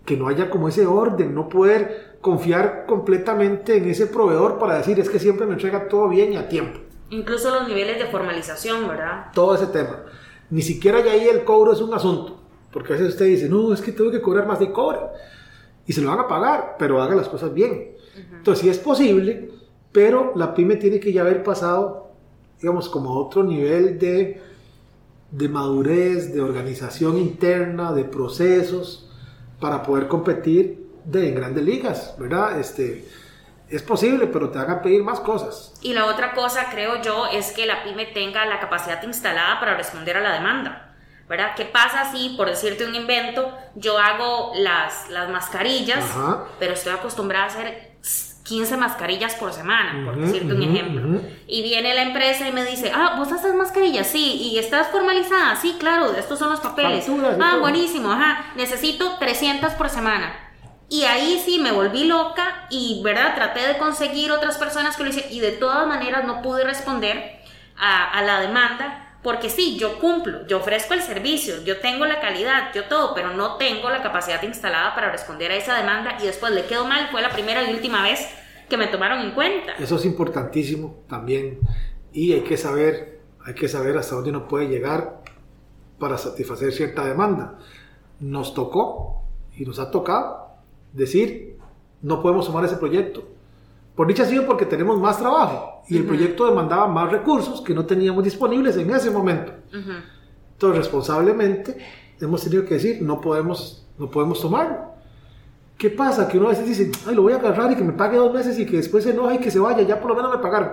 [0.05, 4.99] Que no haya como ese orden, no poder confiar completamente en ese proveedor para decir
[5.01, 6.81] es que siempre me entrega todo bien y a tiempo.
[7.11, 9.27] Incluso los niveles de formalización, ¿verdad?
[9.33, 10.01] Todo ese tema.
[10.51, 12.41] Ni siquiera ya ahí el cobro es un asunto.
[12.73, 14.99] Porque a veces usted dice, no, es que tengo que cobrar más de cobre.
[15.87, 17.94] Y se lo van a pagar, pero haga las cosas bien.
[18.45, 19.49] Entonces, sí es posible,
[19.91, 22.11] pero la pyme tiene que ya haber pasado,
[22.61, 24.39] digamos, como a otro nivel de,
[25.31, 29.11] de madurez, de organización interna, de procesos,
[29.59, 32.61] para poder competir de, en grandes ligas, ¿verdad?
[32.61, 33.09] Este,
[33.71, 35.73] es posible, pero te van a pedir más cosas.
[35.81, 39.75] Y la otra cosa, creo yo, es que la pyme tenga la capacidad instalada para
[39.75, 40.95] responder a la demanda.
[41.31, 41.53] ¿verdad?
[41.57, 46.05] ¿Qué pasa si, por decirte un invento, yo hago las, las mascarillas,
[46.59, 47.95] pero estoy acostumbrada a hacer
[48.45, 51.21] 15 mascarillas por semana, por decirte un ejemplo?
[51.47, 55.57] Y viene la empresa y me dice, ah, vos haces mascarillas, sí, y estás formalizada,
[55.57, 57.07] sí, claro, estos son los papeles.
[57.41, 60.35] ah, buenísimo, ajá, necesito 300 por semana.
[60.91, 63.35] Y ahí sí me volví loca y, ¿verdad?
[63.35, 67.41] Traté de conseguir otras personas que lo hicieran y de todas maneras no pude responder
[67.79, 72.21] a, a la demanda porque sí, yo cumplo, yo ofrezco el servicio, yo tengo la
[72.21, 76.27] calidad, yo todo, pero no tengo la capacidad instalada para responder a esa demanda y
[76.27, 78.21] después le quedó mal, fue la primera y última vez
[78.69, 79.73] que me tomaron en cuenta.
[79.79, 81.59] Eso es importantísimo también
[82.13, 85.23] y hay que saber, hay que saber hasta dónde uno puede llegar
[85.99, 87.59] para satisfacer cierta demanda.
[88.21, 89.25] Nos tocó
[89.57, 90.51] y nos ha tocado
[90.93, 91.57] decir,
[92.03, 93.27] no podemos tomar ese proyecto
[93.95, 97.75] por dicha ha sido porque tenemos más trabajo y el proyecto demandaba más recursos que
[97.75, 99.53] no teníamos disponibles en ese momento.
[100.53, 101.77] Entonces, responsablemente,
[102.21, 104.95] hemos tenido que decir, no podemos, no podemos tomarlo.
[105.79, 106.29] ¿Qué pasa?
[106.29, 108.33] Que uno a veces dice, ay, lo voy a agarrar y que me pague dos
[108.33, 110.39] meses y que después se enoja y que se vaya, ya por lo menos me
[110.39, 110.73] pagaron.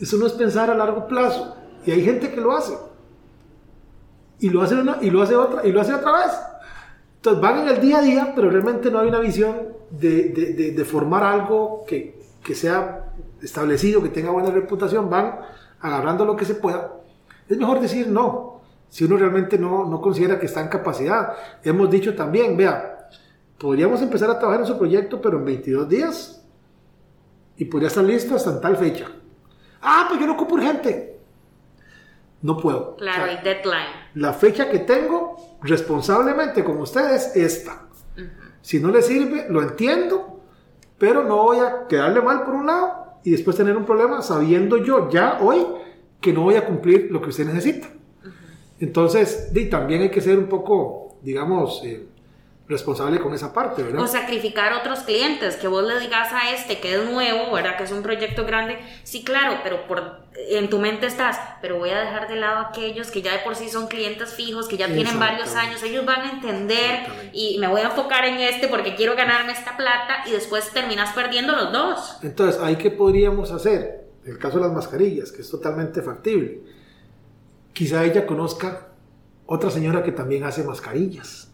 [0.00, 1.56] Eso no es pensar a largo plazo.
[1.86, 2.74] Y hay gente que lo hace.
[4.40, 6.32] Y lo hace una, y lo hace otra, y lo hace otra vez.
[7.24, 9.56] Entonces van en el día a día, pero realmente no hay una visión
[9.88, 15.40] de, de, de, formar algo que, que, sea establecido, que tenga buena reputación, van
[15.80, 16.92] agarrando lo que se pueda.
[17.48, 18.60] Es mejor decir no,
[18.90, 21.32] si uno realmente no, no considera que está en capacidad.
[21.62, 23.08] Hemos dicho también, vea,
[23.58, 26.44] podríamos empezar a trabajar en su proyecto, pero en 22 días,
[27.56, 29.06] y podría estar listo hasta en tal fecha.
[29.80, 31.13] Ah, pues yo no ocupo urgente.
[32.44, 32.96] No puedo.
[32.96, 33.88] Claro, hay deadline.
[34.16, 37.86] La fecha que tengo responsablemente con ustedes es esta.
[38.60, 40.42] Si no le sirve, lo entiendo,
[40.98, 44.76] pero no voy a quedarle mal por un lado y después tener un problema sabiendo
[44.76, 45.66] yo ya hoy
[46.20, 47.88] que no voy a cumplir lo que usted necesita.
[48.78, 52.06] Entonces, también hay que ser un poco, digamos, eh,
[52.66, 54.00] responsable con esa parte, ¿verdad?
[54.00, 57.76] O sacrificar otros clientes, que vos le digas a este que es nuevo, ¿verdad?
[57.76, 61.90] Que es un proyecto grande, sí, claro, pero por, en tu mente estás, pero voy
[61.90, 64.78] a dejar de lado a aquellos que ya de por sí son clientes fijos, que
[64.78, 68.68] ya tienen varios años, ellos van a entender y me voy a enfocar en este
[68.68, 72.16] porque quiero ganarme esta plata y después terminas perdiendo los dos.
[72.22, 74.04] Entonces, ¿ahí qué podríamos hacer?
[74.24, 76.62] En el caso de las mascarillas, que es totalmente factible.
[77.74, 78.88] Quizá ella conozca
[79.44, 81.50] otra señora que también hace mascarillas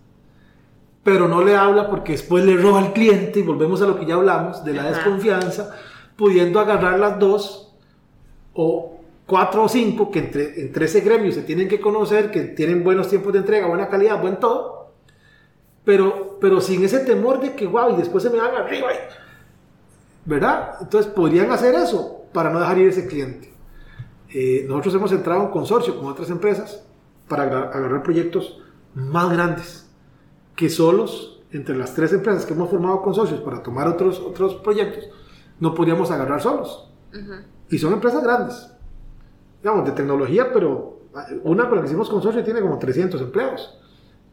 [1.03, 4.07] pero no le habla porque después le roba al cliente y volvemos a lo que
[4.07, 5.75] ya hablamos de la desconfianza,
[6.17, 7.75] pudiendo agarrar las dos
[8.53, 12.85] o cuatro o cinco que entre, entre ese gremio se tienen que conocer, que tienen
[12.85, 14.93] buenos tiempos de entrega, buena calidad, buen todo,
[15.85, 18.89] pero, pero sin ese temor de que, wow, y después se me van arriba,
[20.27, 20.75] ¿verdad?
[20.83, 23.51] Entonces podrían hacer eso para no dejar ir ese cliente.
[24.33, 26.85] Eh, nosotros hemos entrado en consorcio con otras empresas
[27.27, 28.61] para agarrar proyectos
[28.95, 29.90] más grandes
[30.57, 34.55] que solos, entre las tres empresas que hemos formado con socios para tomar otros, otros
[34.57, 35.09] proyectos,
[35.59, 36.89] no podíamos agarrar solos.
[37.69, 38.71] Y son empresas grandes,
[39.63, 41.01] digamos, de tecnología, pero
[41.45, 43.79] una con la que hicimos consorcio tiene como 300 empleos.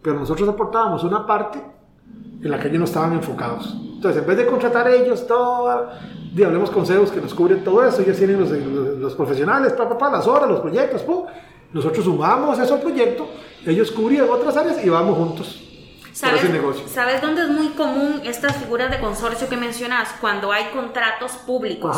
[0.01, 1.61] Pero nosotros aportábamos una parte
[2.41, 3.75] en la que ellos no estaban enfocados.
[3.95, 5.89] Entonces, en vez de contratar ellos todo,
[6.35, 9.97] y hablemos con CEUS que nos cubren todo eso, ellos tienen los, los, profesionales, pa,
[9.97, 11.03] pa, las horas, los proyectos,
[11.73, 13.27] nosotros sumamos eso al proyecto,
[13.65, 15.66] ellos cubrían otras áreas y vamos juntos.
[16.17, 20.09] ¿Sabes, dónde es muy común estas figuras de consorcio que mencionas?
[20.19, 21.95] Cuando hay contratos públicos.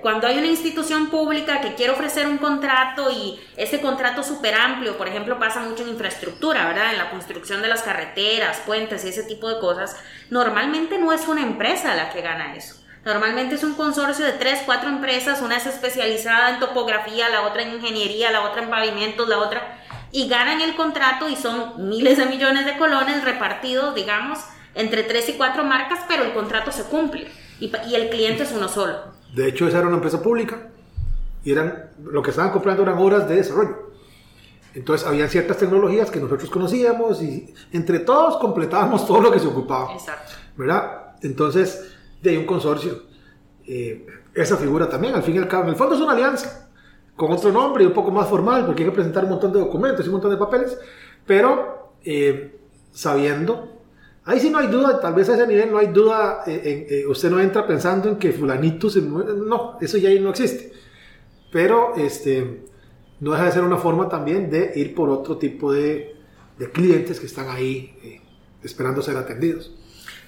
[0.00, 4.98] Cuando hay una institución pública que quiere ofrecer un contrato y ese contrato súper amplio,
[4.98, 6.92] por ejemplo, pasa mucho en infraestructura, ¿verdad?
[6.92, 9.96] En la construcción de las carreteras, puentes y ese tipo de cosas.
[10.30, 14.62] Normalmente no es una empresa la que gana eso Normalmente es un consorcio de tres,
[14.64, 19.28] cuatro empresas, una es especializada en topografía, la otra en ingeniería, la otra en pavimentos,
[19.28, 19.81] la otra,
[20.12, 24.38] y ganan el contrato y son miles de millones de colones repartidos, digamos,
[24.74, 28.52] entre tres y cuatro marcas, pero el contrato se cumple y, y el cliente es
[28.52, 28.98] uno solo.
[29.34, 30.68] De hecho, esa era una empresa pública
[31.44, 33.90] y eran, lo que estaban comprando eran horas de desarrollo.
[34.74, 39.46] Entonces, había ciertas tecnologías que nosotros conocíamos y entre todos completábamos todo lo que se
[39.46, 39.92] ocupaba.
[39.92, 40.32] Exacto.
[40.56, 41.16] ¿Verdad?
[41.22, 43.02] Entonces, de ahí un consorcio.
[43.66, 46.61] Eh, esa figura también, al fin y al cabo, en el fondo es una alianza,
[47.16, 49.60] con otro nombre y un poco más formal, porque hay que presentar un montón de
[49.60, 50.78] documentos y un montón de papeles,
[51.26, 52.58] pero eh,
[52.90, 53.80] sabiendo,
[54.24, 57.10] ahí sí no hay duda, tal vez a ese nivel no hay duda, eh, en,
[57.10, 60.72] usted no entra pensando en que fulanito se no, eso ya ahí no existe,
[61.52, 62.64] pero este,
[63.20, 66.16] no deja de ser una forma también de ir por otro tipo de,
[66.58, 68.20] de clientes que están ahí
[68.62, 69.72] esperando ser atendidos.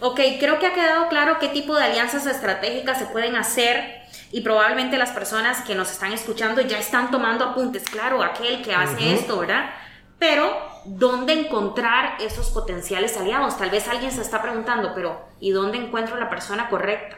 [0.01, 4.04] Ok, creo que ha quedado claro qué tipo de alianzas estratégicas se pueden hacer
[4.35, 7.85] y probablemente las personas que nos están escuchando ya están tomando apuntes.
[7.85, 9.71] Claro, aquel que hace esto, ¿verdad?
[10.19, 10.51] Pero,
[10.87, 13.57] ¿dónde encontrar esos potenciales aliados?
[13.57, 17.17] Tal vez alguien se está preguntando, pero ¿y dónde encuentro la persona correcta?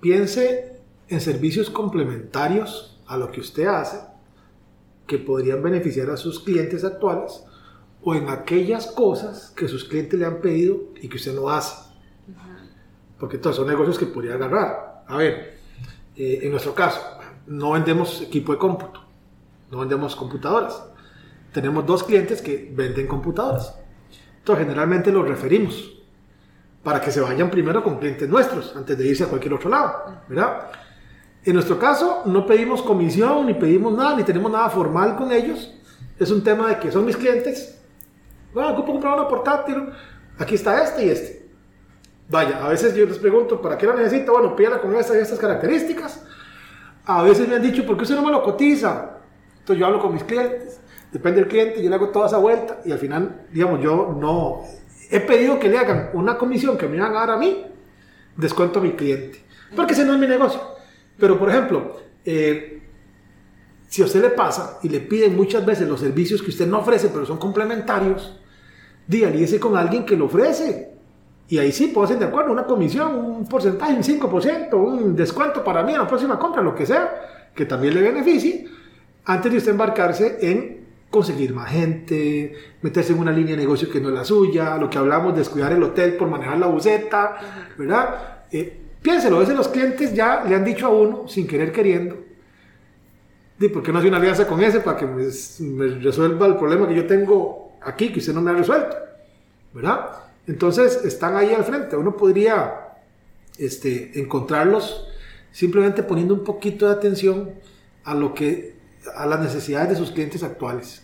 [0.00, 3.98] Piense en servicios complementarios a lo que usted hace
[5.06, 7.44] que podrían beneficiar a sus clientes actuales
[8.02, 11.76] o en aquellas cosas que sus clientes le han pedido y que usted no hace.
[13.20, 15.04] Porque todos son negocios que podría agarrar.
[15.06, 15.55] A ver,
[16.16, 17.00] eh, en nuestro caso,
[17.46, 19.00] no vendemos equipo de cómputo,
[19.70, 20.82] no vendemos computadoras.
[21.52, 23.74] Tenemos dos clientes que venden computadoras.
[24.38, 25.92] Entonces, generalmente los referimos
[26.82, 30.20] para que se vayan primero con clientes nuestros antes de irse a cualquier otro lado,
[30.28, 30.70] ¿verdad?
[31.44, 35.72] En nuestro caso, no pedimos comisión, ni pedimos nada, ni tenemos nada formal con ellos.
[36.18, 37.80] Es un tema de que son mis clientes,
[38.54, 39.90] bueno, ocupo comprar una portátil.
[40.38, 41.35] Aquí está este y este.
[42.28, 44.32] Vaya, a veces yo les pregunto, ¿para qué la necesito?
[44.32, 46.24] Bueno, pídala con estas y estas características.
[47.04, 49.18] A veces me han dicho, ¿por qué usted no me lo cotiza?
[49.58, 50.80] Entonces yo hablo con mis clientes,
[51.12, 54.64] depende del cliente, yo le hago toda esa vuelta y al final, digamos, yo no
[55.08, 57.64] he pedido que le hagan una comisión que me van a dar a mí,
[58.36, 60.60] descuento a mi cliente, porque ese no es mi negocio.
[61.18, 62.82] Pero, por ejemplo, eh,
[63.88, 66.80] si a usted le pasa y le piden muchas veces los servicios que usted no
[66.80, 68.40] ofrece, pero son complementarios,
[69.06, 70.95] dígale con alguien que lo ofrece.
[71.48, 75.82] Y ahí sí ser de acuerdo, una comisión, un porcentaje, un 5%, un descuento para
[75.82, 78.66] mí en la próxima compra, lo que sea, que también le beneficie,
[79.24, 84.00] antes de usted embarcarse en conseguir más gente, meterse en una línea de negocio que
[84.00, 87.36] no es la suya, lo que hablamos, descuidar el hotel por manejar la buceta,
[87.78, 88.44] ¿verdad?
[88.50, 92.16] Eh, piénselo, a veces los clientes ya le han dicho a uno, sin querer queriendo,
[93.72, 95.24] ¿por qué no hace una alianza con ese para que me,
[95.60, 98.96] me resuelva el problema que yo tengo aquí que usted no me ha resuelto,
[99.72, 100.25] ¿verdad?
[100.46, 101.96] Entonces están ahí al frente.
[101.96, 102.94] Uno podría
[103.58, 105.08] este, encontrarlos
[105.50, 107.50] simplemente poniendo un poquito de atención
[108.04, 108.76] a lo que
[109.16, 111.02] a las necesidades de sus clientes actuales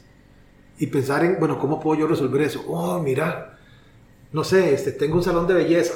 [0.79, 2.65] y pensar en, bueno, ¿cómo puedo yo resolver eso?
[2.67, 3.59] Oh, mira,
[4.33, 5.95] no sé, este, tengo un salón de belleza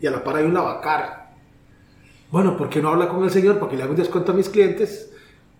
[0.00, 1.34] y a la par hay un lavacar.
[2.30, 4.34] Bueno, ¿por qué no habla con el señor para que le haga un descuento a
[4.34, 5.10] mis clientes?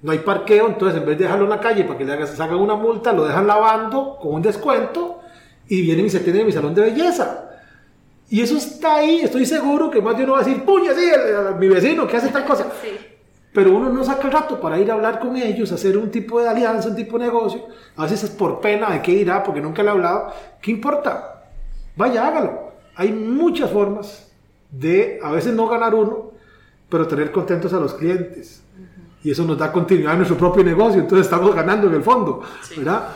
[0.03, 2.55] no hay parqueo, entonces en vez de dejarlo en la calle para que le hagan,
[2.55, 5.21] una multa, lo dejan lavando con un descuento
[5.71, 7.49] y vienen y se tienen en mi salón de belleza.
[8.29, 11.09] Y eso está ahí, estoy seguro que más de uno va a decir, puña, sí,
[11.61, 12.67] mi vecino que hace tal cosa.
[13.55, 16.41] Pero uno no saca el rato para ir a hablar con ellos, hacer un tipo
[16.41, 17.67] de alianza, un tipo de negocio.
[17.97, 20.33] A veces es por pena de qué irá, porque nunca le he hablado.
[20.61, 21.45] ¿Qué importa?
[21.97, 22.73] Vaya, hágalo.
[22.97, 24.31] Hay muchas formas
[24.71, 26.33] de a veces no ganar uno,
[26.89, 28.63] pero tener contentos a los clientes
[29.23, 32.43] y eso nos da continuidad a nuestro propio negocio, entonces estamos ganando en el fondo,
[32.77, 33.09] ¿verdad?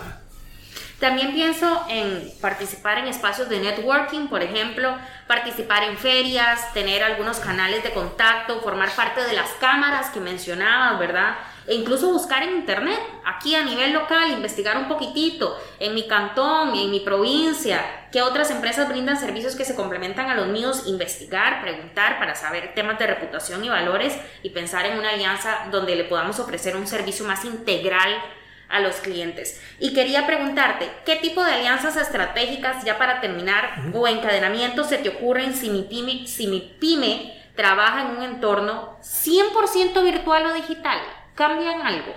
[1.04, 7.40] También pienso en participar en espacios de networking, por ejemplo, participar en ferias, tener algunos
[7.40, 11.34] canales de contacto, formar parte de las cámaras que mencionabas, ¿verdad?
[11.66, 16.74] E incluso buscar en internet, aquí a nivel local, investigar un poquitito, en mi cantón,
[16.74, 21.60] en mi provincia, qué otras empresas brindan servicios que se complementan a los míos, investigar,
[21.60, 26.04] preguntar para saber temas de reputación y valores y pensar en una alianza donde le
[26.04, 28.22] podamos ofrecer un servicio más integral
[28.68, 29.60] a los clientes.
[29.78, 35.10] Y quería preguntarte, ¿qué tipo de alianzas estratégicas, ya para terminar, o encadenamientos se te
[35.10, 40.98] ocurren si mi pyme, si mi pyme trabaja en un entorno 100% virtual o digital?
[41.34, 42.12] ¿Cambian algo?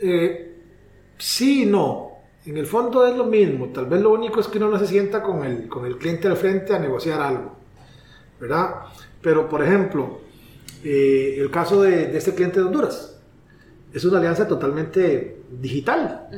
[0.00, 0.54] Eh,
[1.18, 2.10] sí y no.
[2.44, 3.68] En el fondo es lo mismo.
[3.68, 6.28] Tal vez lo único es que uno no se sienta con el, con el cliente
[6.28, 7.56] al frente a negociar algo.
[8.40, 8.86] ¿Verdad?
[9.20, 10.20] Pero, por ejemplo,
[10.82, 13.11] eh, el caso de, de este cliente de Honduras
[13.92, 16.28] es una alianza totalmente digital.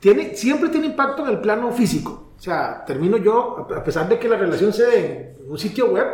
[0.00, 2.32] tiene, siempre tiene impacto en el plano físico.
[2.36, 5.90] O sea, termino yo, a pesar de que la relación se dé en un sitio
[5.90, 6.06] web,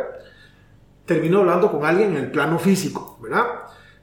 [1.05, 3.45] termino hablando con alguien en el plano físico, ¿verdad?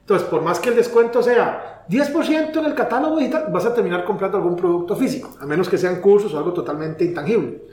[0.01, 4.03] Entonces, por más que el descuento sea 10% en el catálogo digital, vas a terminar
[4.05, 7.63] comprando algún producto físico, a menos que sean cursos o algo totalmente intangible.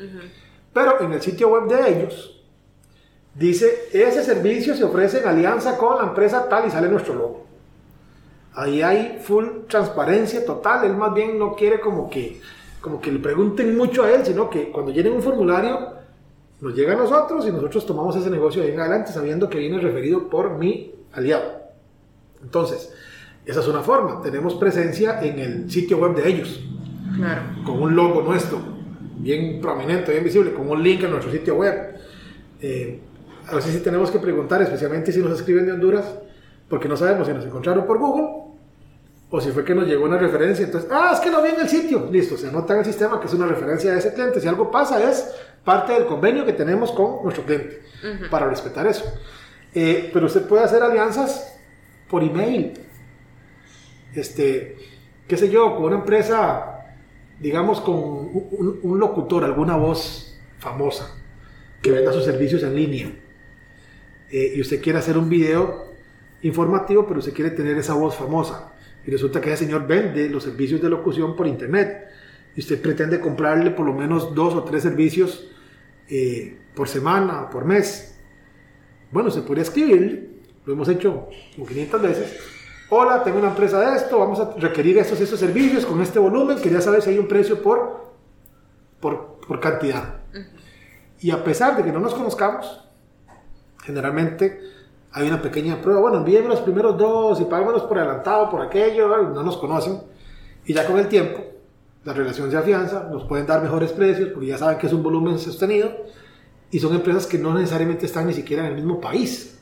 [0.72, 2.42] Pero en el sitio web de ellos,
[3.34, 7.45] dice, ese servicio se ofrece en alianza con la empresa tal y sale nuestro logo.
[8.56, 12.40] Ahí hay full transparencia total, él más bien no quiere como que,
[12.80, 15.94] como que le pregunten mucho a él, sino que cuando llenen un formulario,
[16.62, 19.58] nos llega a nosotros y nosotros tomamos ese negocio de ahí en adelante sabiendo que
[19.58, 21.66] viene referido por mi aliado.
[22.42, 22.92] Entonces,
[23.44, 24.22] esa es una forma.
[24.22, 26.64] Tenemos presencia en el sitio web de ellos.
[27.14, 27.42] Claro.
[27.64, 28.58] Con un logo nuestro,
[29.18, 31.94] bien prominente, bien visible, con un link en nuestro sitio web.
[32.62, 33.00] Eh,
[33.48, 36.06] a veces sí tenemos que preguntar, especialmente si nos escriben de Honduras,
[36.68, 38.46] porque no sabemos si nos encontraron por Google
[39.30, 40.64] o si fue que nos llegó una referencia.
[40.64, 42.08] Entonces, ah, es que lo vi en el sitio.
[42.10, 44.40] Listo, se anota en el sistema que es una referencia de ese cliente.
[44.40, 47.82] Si algo pasa, es parte del convenio que tenemos con nuestro cliente
[48.30, 49.04] para respetar eso.
[49.74, 51.58] Eh, pero usted puede hacer alianzas
[52.08, 52.74] por email.
[54.14, 54.76] Este,
[55.26, 56.94] qué sé yo, con una empresa,
[57.40, 61.14] digamos, con un, locutor, alguna voz famosa,
[61.82, 63.12] que venda sus servicios en línea.
[64.30, 65.85] Eh, y usted quiere hacer un video
[66.46, 68.72] informativo, pero usted quiere tener esa voz famosa.
[69.06, 72.08] Y resulta que ese señor vende los servicios de locución por internet.
[72.54, 75.48] Y usted pretende comprarle por lo menos dos o tres servicios
[76.08, 78.18] eh, por semana, por mes.
[79.10, 80.36] Bueno, se puede escribir
[80.66, 82.36] lo hemos hecho como 500 veces.
[82.90, 86.58] Hola, tengo una empresa de esto, vamos a requerir estos estos servicios con este volumen,
[86.58, 88.14] quería saber si hay un precio por,
[89.00, 90.20] por, por cantidad.
[91.20, 92.84] Y a pesar de que no nos conozcamos,
[93.82, 94.60] generalmente
[95.16, 99.08] hay una pequeña prueba, bueno, envíenme los primeros dos y págamelos por adelantado, por aquello,
[99.28, 100.02] no nos conocen.
[100.66, 101.42] Y ya con el tiempo,
[102.04, 105.02] la relación se afianza, nos pueden dar mejores precios porque ya saben que es un
[105.02, 105.90] volumen sostenido
[106.70, 109.58] y son empresas que no necesariamente están ni siquiera en el mismo país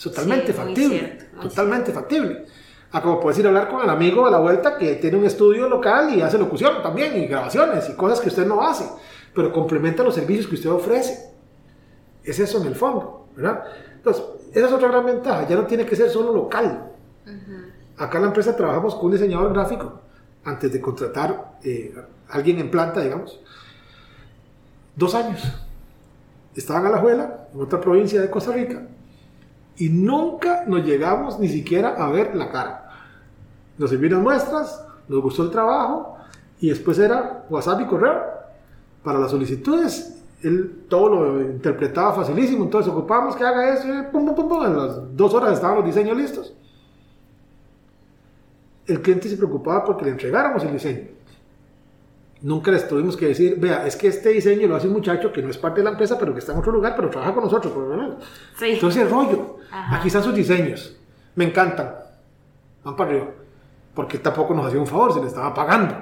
[0.00, 1.18] totalmente factible.
[1.42, 2.46] totalmente factible.
[2.92, 5.24] A como puedes ir a hablar con el amigo a la vuelta que tiene un
[5.24, 8.84] estudio local y hace locución también, y grabaciones y cosas que usted no hace,
[9.34, 11.32] pero complementa los servicios que usted ofrece.
[12.22, 13.64] Es eso en el fondo, ¿verdad?
[13.96, 16.90] Entonces, esa es otra gran ventaja, ya no tiene que ser solo local.
[17.96, 20.00] Acá en la empresa trabajamos con un diseñador gráfico
[20.44, 21.94] antes de contratar eh,
[22.28, 23.38] a alguien en planta, digamos.
[24.96, 25.40] Dos años.
[26.54, 28.86] Estaban a la Juela, en otra provincia de Costa Rica,
[29.76, 32.90] y nunca nos llegamos ni siquiera a ver la cara.
[33.78, 36.18] Nos enviaron muestras, nos gustó el trabajo
[36.60, 38.22] y después era WhatsApp y correo
[39.02, 40.21] para las solicitudes.
[40.42, 44.76] Él todo lo interpretaba facilísimo, entonces ocupábamos que haga eso, y pum, pum, pum, en
[44.76, 46.54] las dos horas estaban los diseños listos.
[48.86, 51.12] El cliente se preocupaba porque le entregáramos el diseño
[52.42, 55.42] nunca les tuvimos que decir, vea, es que este diseño lo hace un muchacho que
[55.42, 57.44] no es parte de la empresa, pero que está en otro lugar, pero trabaja con
[57.44, 57.72] nosotros.
[58.58, 58.72] Sí.
[58.72, 59.58] Entonces, rollo.
[59.70, 60.96] Aquí están sus diseños.
[61.34, 61.94] Me encantan.
[62.84, 63.28] Van para arriba.
[63.94, 65.94] Porque tampoco nos hacía un favor, se le estaba pagando.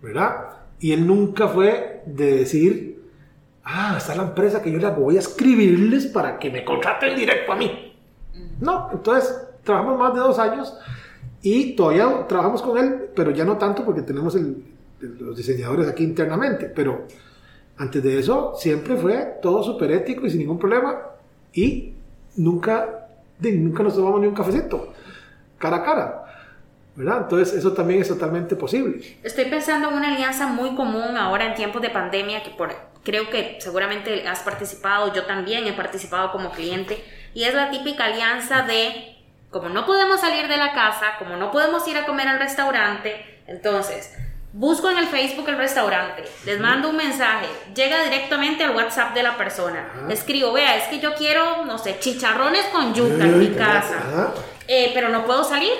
[0.00, 0.50] ¿Verdad?
[0.78, 2.95] Y él nunca fue de decir,
[3.66, 7.52] ah, está la empresa que yo le voy a escribirles para que me contraten directo
[7.52, 7.92] a mí.
[8.60, 10.74] No, entonces trabajamos más de dos años
[11.42, 14.64] y todavía trabajamos con él, pero ya no tanto porque tenemos el,
[15.00, 17.06] los diseñadores aquí internamente, pero
[17.76, 20.98] antes de eso siempre fue todo súper ético y sin ningún problema
[21.52, 21.92] y
[22.36, 23.08] nunca,
[23.40, 24.92] nunca nos tomamos ni un cafecito,
[25.58, 26.25] cara a cara.
[26.96, 27.22] ¿Verdad?
[27.22, 29.18] Entonces eso también es totalmente posible.
[29.22, 32.74] Estoy pensando en una alianza muy común ahora en tiempos de pandemia que por,
[33.04, 37.02] creo que seguramente has participado, yo también he participado como cliente
[37.34, 39.14] y es la típica alianza de
[39.50, 43.40] como no podemos salir de la casa, como no podemos ir a comer al restaurante,
[43.46, 44.12] entonces
[44.58, 49.22] Busco en el Facebook el restaurante, les mando un mensaje, llega directamente al WhatsApp de
[49.22, 49.86] la persona.
[50.08, 54.32] Escribo, vea, es que yo quiero, no sé, chicharrones con yuca en mi casa,
[54.66, 55.72] eh, pero no puedo salir.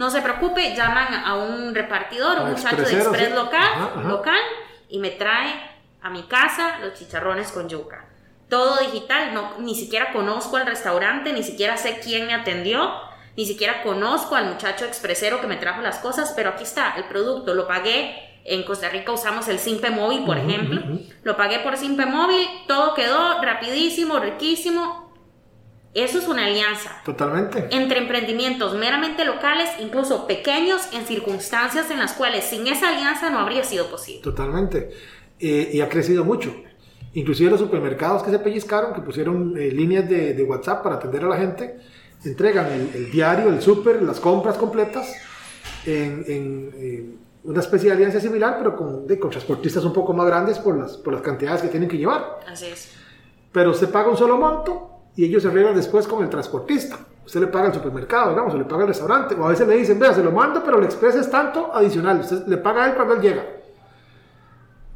[0.00, 4.40] No se preocupe, llaman a un repartidor, un muchacho de Express local, local,
[4.88, 5.52] y me trae
[6.00, 8.06] a mi casa los chicharrones con yuca.
[8.48, 12.90] Todo digital, no, ni siquiera conozco al restaurante, ni siquiera sé quién me atendió
[13.36, 17.04] ni siquiera conozco al muchacho expresero que me trajo las cosas, pero aquí está el
[17.04, 18.42] producto, lo pagué.
[18.44, 20.82] En Costa Rica usamos el Simpe Móvil, por ejemplo.
[21.22, 25.09] Lo pagué por Simpe Móvil, todo quedó rapidísimo, riquísimo.
[25.94, 26.90] Eso es una alianza.
[27.04, 27.66] Totalmente.
[27.70, 33.40] Entre emprendimientos meramente locales, incluso pequeños, en circunstancias en las cuales sin esa alianza no
[33.40, 34.22] habría sido posible.
[34.22, 34.90] Totalmente.
[35.40, 36.54] Eh, y ha crecido mucho.
[37.14, 41.24] Inclusive los supermercados que se pellizcaron, que pusieron eh, líneas de, de, WhatsApp para atender
[41.24, 41.80] a la gente,
[42.24, 45.12] entregan el, diario, el súper, las compras completas
[45.86, 50.58] en, una especie de alianza similar, pero con, de, con, transportistas un poco más grandes
[50.58, 52.38] por las, por las cantidades que tienen que llevar.
[52.46, 52.92] Así es.
[53.50, 54.89] Pero usted paga un solo monto
[55.20, 56.96] y ellos se arreglan después con el transportista.
[57.26, 59.76] Usted le paga al supermercado, digamos, o le paga al restaurante, o a veces le
[59.76, 62.88] dicen, vea, se lo mando, pero el express es tanto adicional, usted le paga a
[62.88, 63.44] él cuando él llega.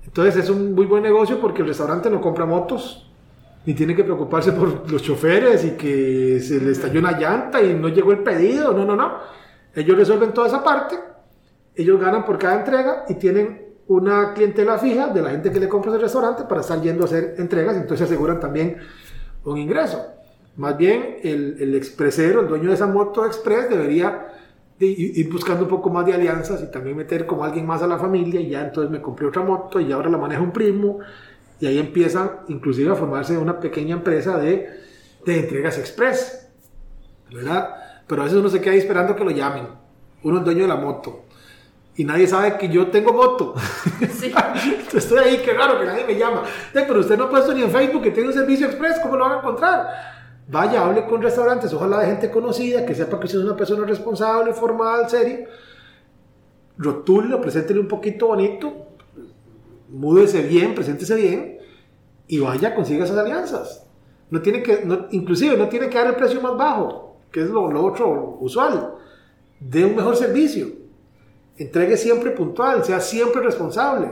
[0.02, 3.12] Entonces es un muy buen negocio porque el restaurante no compra motos,
[3.66, 7.74] ni tiene que preocuparse por los choferes y que se le estalló una llanta y
[7.74, 9.18] no llegó el pedido, no, no, no.
[9.74, 10.98] Ellos resuelven toda esa parte,
[11.74, 15.68] ellos ganan por cada entrega y tienen una clientela fija de la gente que le
[15.68, 18.78] compra ese restaurante para estar yendo a hacer entregas, entonces aseguran también
[19.44, 20.04] un ingreso.
[20.56, 24.28] Más bien el, el expresero, el dueño de esa moto express debería
[24.78, 27.98] ir buscando un poco más de alianzas y también meter como alguien más a la
[27.98, 30.98] familia y ya entonces me compré otra moto y ahora la maneja un primo
[31.60, 34.68] y ahí empieza inclusive a formarse una pequeña empresa de,
[35.24, 36.48] de entregas express,
[37.32, 37.70] ¿verdad?
[38.06, 39.68] Pero a veces uno se queda esperando que lo llamen,
[40.24, 41.24] uno es dueño de la moto
[41.96, 43.54] y nadie sabe que yo tengo moto.
[44.14, 44.32] Sí.
[44.94, 46.42] Estoy ahí, qué raro que nadie me llama.
[46.72, 49.24] Pero usted no ha puesto ni en Facebook que tiene un servicio express, ¿cómo lo
[49.24, 49.86] van a encontrar?
[50.48, 53.86] Vaya, hable con restaurantes, ojalá de gente conocida, que sepa que usted es una persona
[53.86, 55.46] responsable, formal, seria.
[56.78, 58.72] Rotule, preséntele un poquito bonito,
[59.88, 61.58] múdese bien, preséntese bien
[62.26, 63.86] y vaya, consiga esas alianzas.
[64.30, 67.70] No tiene que, inclusive no tiene que dar el precio más bajo, que es lo,
[67.70, 68.94] lo otro usual.
[69.60, 70.83] De un mejor servicio
[71.56, 74.10] Entregue siempre puntual, sea siempre responsable.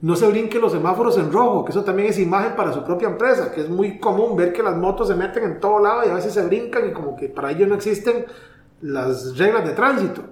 [0.00, 3.08] No se brinque los semáforos en rojo, que eso también es imagen para su propia
[3.08, 6.10] empresa, que es muy común ver que las motos se meten en todo lado y
[6.10, 8.26] a veces se brincan y como que para ellos no existen
[8.80, 10.22] las reglas de tránsito.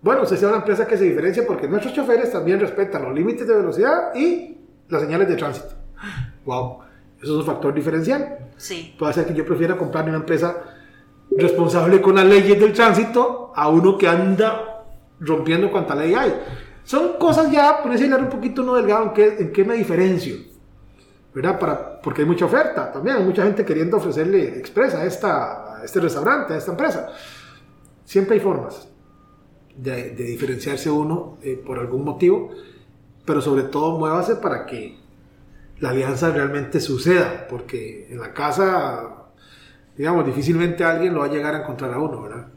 [0.00, 3.46] Bueno, usted sea una empresa que se diferencia porque nuestros choferes también respetan los límites
[3.46, 4.58] de velocidad y
[4.88, 5.74] las señales de tránsito.
[6.44, 6.78] ¡Wow!
[7.22, 8.50] Eso es un factor diferencial.
[8.56, 8.96] Sí.
[8.98, 10.56] Puede ser que yo prefiera comprarme una empresa
[11.30, 14.71] responsable con las leyes del tránsito a uno que anda
[15.22, 16.34] rompiendo cuanta ley hay.
[16.84, 20.36] Son cosas ya, por decirle un poquito uno delgado en qué, en qué me diferencio.
[21.34, 21.58] ¿Verdad?
[21.58, 26.00] Para, porque hay mucha oferta también, hay mucha gente queriendo ofrecerle expresa a, esta, este
[26.00, 27.10] restaurante, a esta empresa.
[28.04, 28.88] Siempre hay formas
[29.74, 32.50] de, diferenciarse uno eh, por algún motivo,
[33.24, 34.98] pero sobre todo muévase para que
[35.80, 39.28] la alianza realmente suceda, porque en la casa,
[39.96, 42.48] digamos, difícilmente alguien lo va a llegar a encontrar a uno, ¿verdad?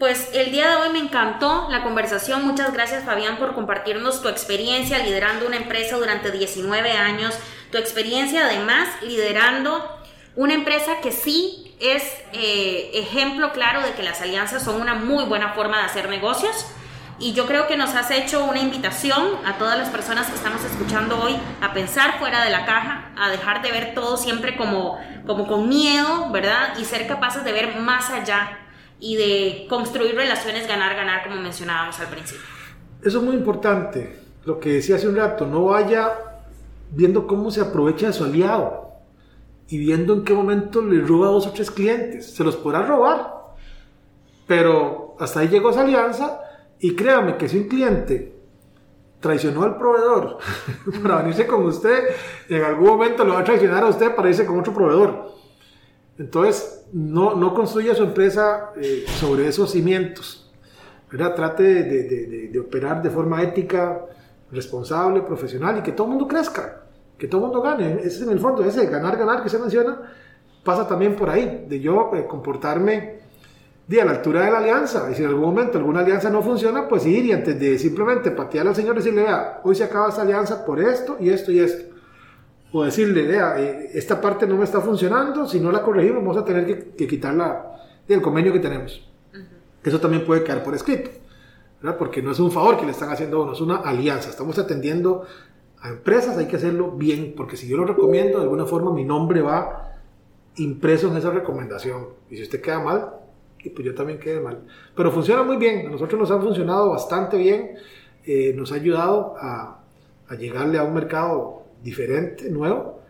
[0.00, 2.46] Pues el día de hoy me encantó la conversación.
[2.46, 7.38] Muchas gracias Fabián por compartirnos tu experiencia liderando una empresa durante 19 años,
[7.70, 10.00] tu experiencia además liderando
[10.36, 15.24] una empresa que sí es eh, ejemplo claro de que las alianzas son una muy
[15.24, 16.64] buena forma de hacer negocios.
[17.18, 20.64] Y yo creo que nos has hecho una invitación a todas las personas que estamos
[20.64, 24.98] escuchando hoy a pensar fuera de la caja, a dejar de ver todo siempre como,
[25.26, 26.78] como con miedo, ¿verdad?
[26.78, 28.56] Y ser capaces de ver más allá
[29.00, 32.44] y de construir relaciones ganar-ganar, como mencionábamos al principio.
[33.02, 36.12] Eso es muy importante, lo que decía hace un rato, no vaya
[36.92, 38.90] viendo cómo se aprovecha de su aliado
[39.68, 42.34] y viendo en qué momento le roba dos o tres clientes.
[42.34, 43.54] Se los podrá robar,
[44.46, 46.40] pero hasta ahí llegó esa alianza
[46.78, 48.36] y créame que si un cliente
[49.20, 50.38] traicionó al proveedor
[51.02, 52.08] para venirse con usted,
[52.48, 55.39] en algún momento lo va a traicionar a usted para irse con otro proveedor.
[56.20, 60.52] Entonces, no, no construya su empresa eh, sobre esos cimientos.
[61.10, 61.34] ¿verdad?
[61.34, 64.04] Trate de, de, operar de forma ética,
[64.52, 66.82] responsable, profesional y que todo el mundo crezca,
[67.16, 67.94] que todo el mundo gane.
[68.00, 69.98] Ese es en el fondo, ese ganar, ganar que se menciona,
[70.62, 73.20] pasa también por ahí, de yo eh, comportarme
[73.86, 75.10] de a la altura de la alianza.
[75.10, 78.30] Y si en algún momento alguna alianza no funciona, pues ir y antes de simplemente
[78.30, 81.50] patear al Señor y decirle, vea, hoy se acaba esta alianza por esto y esto
[81.50, 81.89] y esto
[82.72, 86.36] o decirle, vea, eh, esta parte no me está funcionando, si no la corregimos vamos
[86.36, 87.70] a tener que, que quitarla
[88.06, 89.06] del convenio que tenemos.
[89.82, 91.10] Eso también puede quedar por escrito,
[91.80, 91.98] ¿verdad?
[91.98, 94.28] porque no es un favor que le están haciendo a uno, es una alianza.
[94.28, 95.24] Estamos atendiendo
[95.80, 99.04] a empresas, hay que hacerlo bien, porque si yo lo recomiendo, de alguna forma mi
[99.04, 99.96] nombre va
[100.56, 102.08] impreso en esa recomendación.
[102.28, 103.10] Y si usted queda mal,
[103.62, 104.60] pues yo también quede mal.
[104.94, 107.76] Pero funciona muy bien, a nosotros nos ha funcionado bastante bien,
[108.26, 109.80] eh, nos ha ayudado a,
[110.28, 113.00] a llegarle a un mercado diferente, nuevo,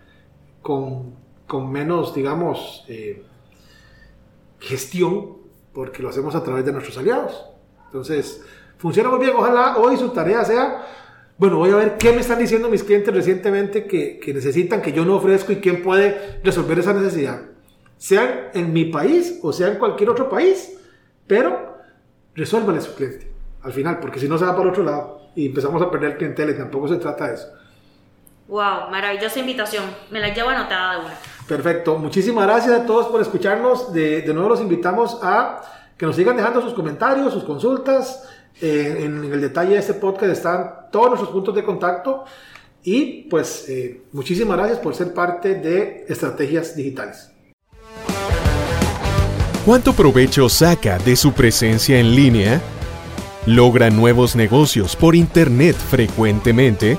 [0.62, 1.14] con,
[1.46, 3.22] con menos, digamos, eh,
[4.58, 5.38] gestión,
[5.72, 7.46] porque lo hacemos a través de nuestros aliados.
[7.86, 8.42] Entonces,
[8.78, 9.32] funciona muy bien.
[9.36, 10.86] Ojalá hoy su tarea sea,
[11.38, 14.92] bueno, voy a ver qué me están diciendo mis clientes recientemente que, que necesitan, que
[14.92, 17.42] yo no ofrezco y quién puede resolver esa necesidad.
[17.96, 20.78] Sean en mi país o sea en cualquier otro país,
[21.26, 21.78] pero
[22.34, 23.30] resuélvale a su cliente
[23.62, 26.52] al final, porque si no se va para otro lado y empezamos a perder clientela
[26.52, 27.48] y tampoco se trata de eso.
[28.50, 29.84] Wow, maravillosa invitación.
[30.10, 31.14] Me la llevo anotada de una.
[31.46, 31.96] Perfecto.
[31.98, 33.92] Muchísimas gracias a todos por escucharnos.
[33.92, 35.62] De, de nuevo los invitamos a
[35.96, 38.28] que nos sigan dejando sus comentarios, sus consultas.
[38.60, 42.24] Eh, en, el detalle de este podcast están todos nuestros puntos de contacto.
[42.82, 47.30] Y pues eh, muchísimas gracias por ser parte de Estrategias Digitales.
[49.64, 52.60] ¿Cuánto provecho saca de su presencia en línea?
[53.46, 56.98] ¿Logra nuevos negocios por Internet frecuentemente?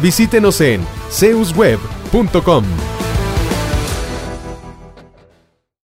[0.00, 2.64] Visítenos en zeusweb.com.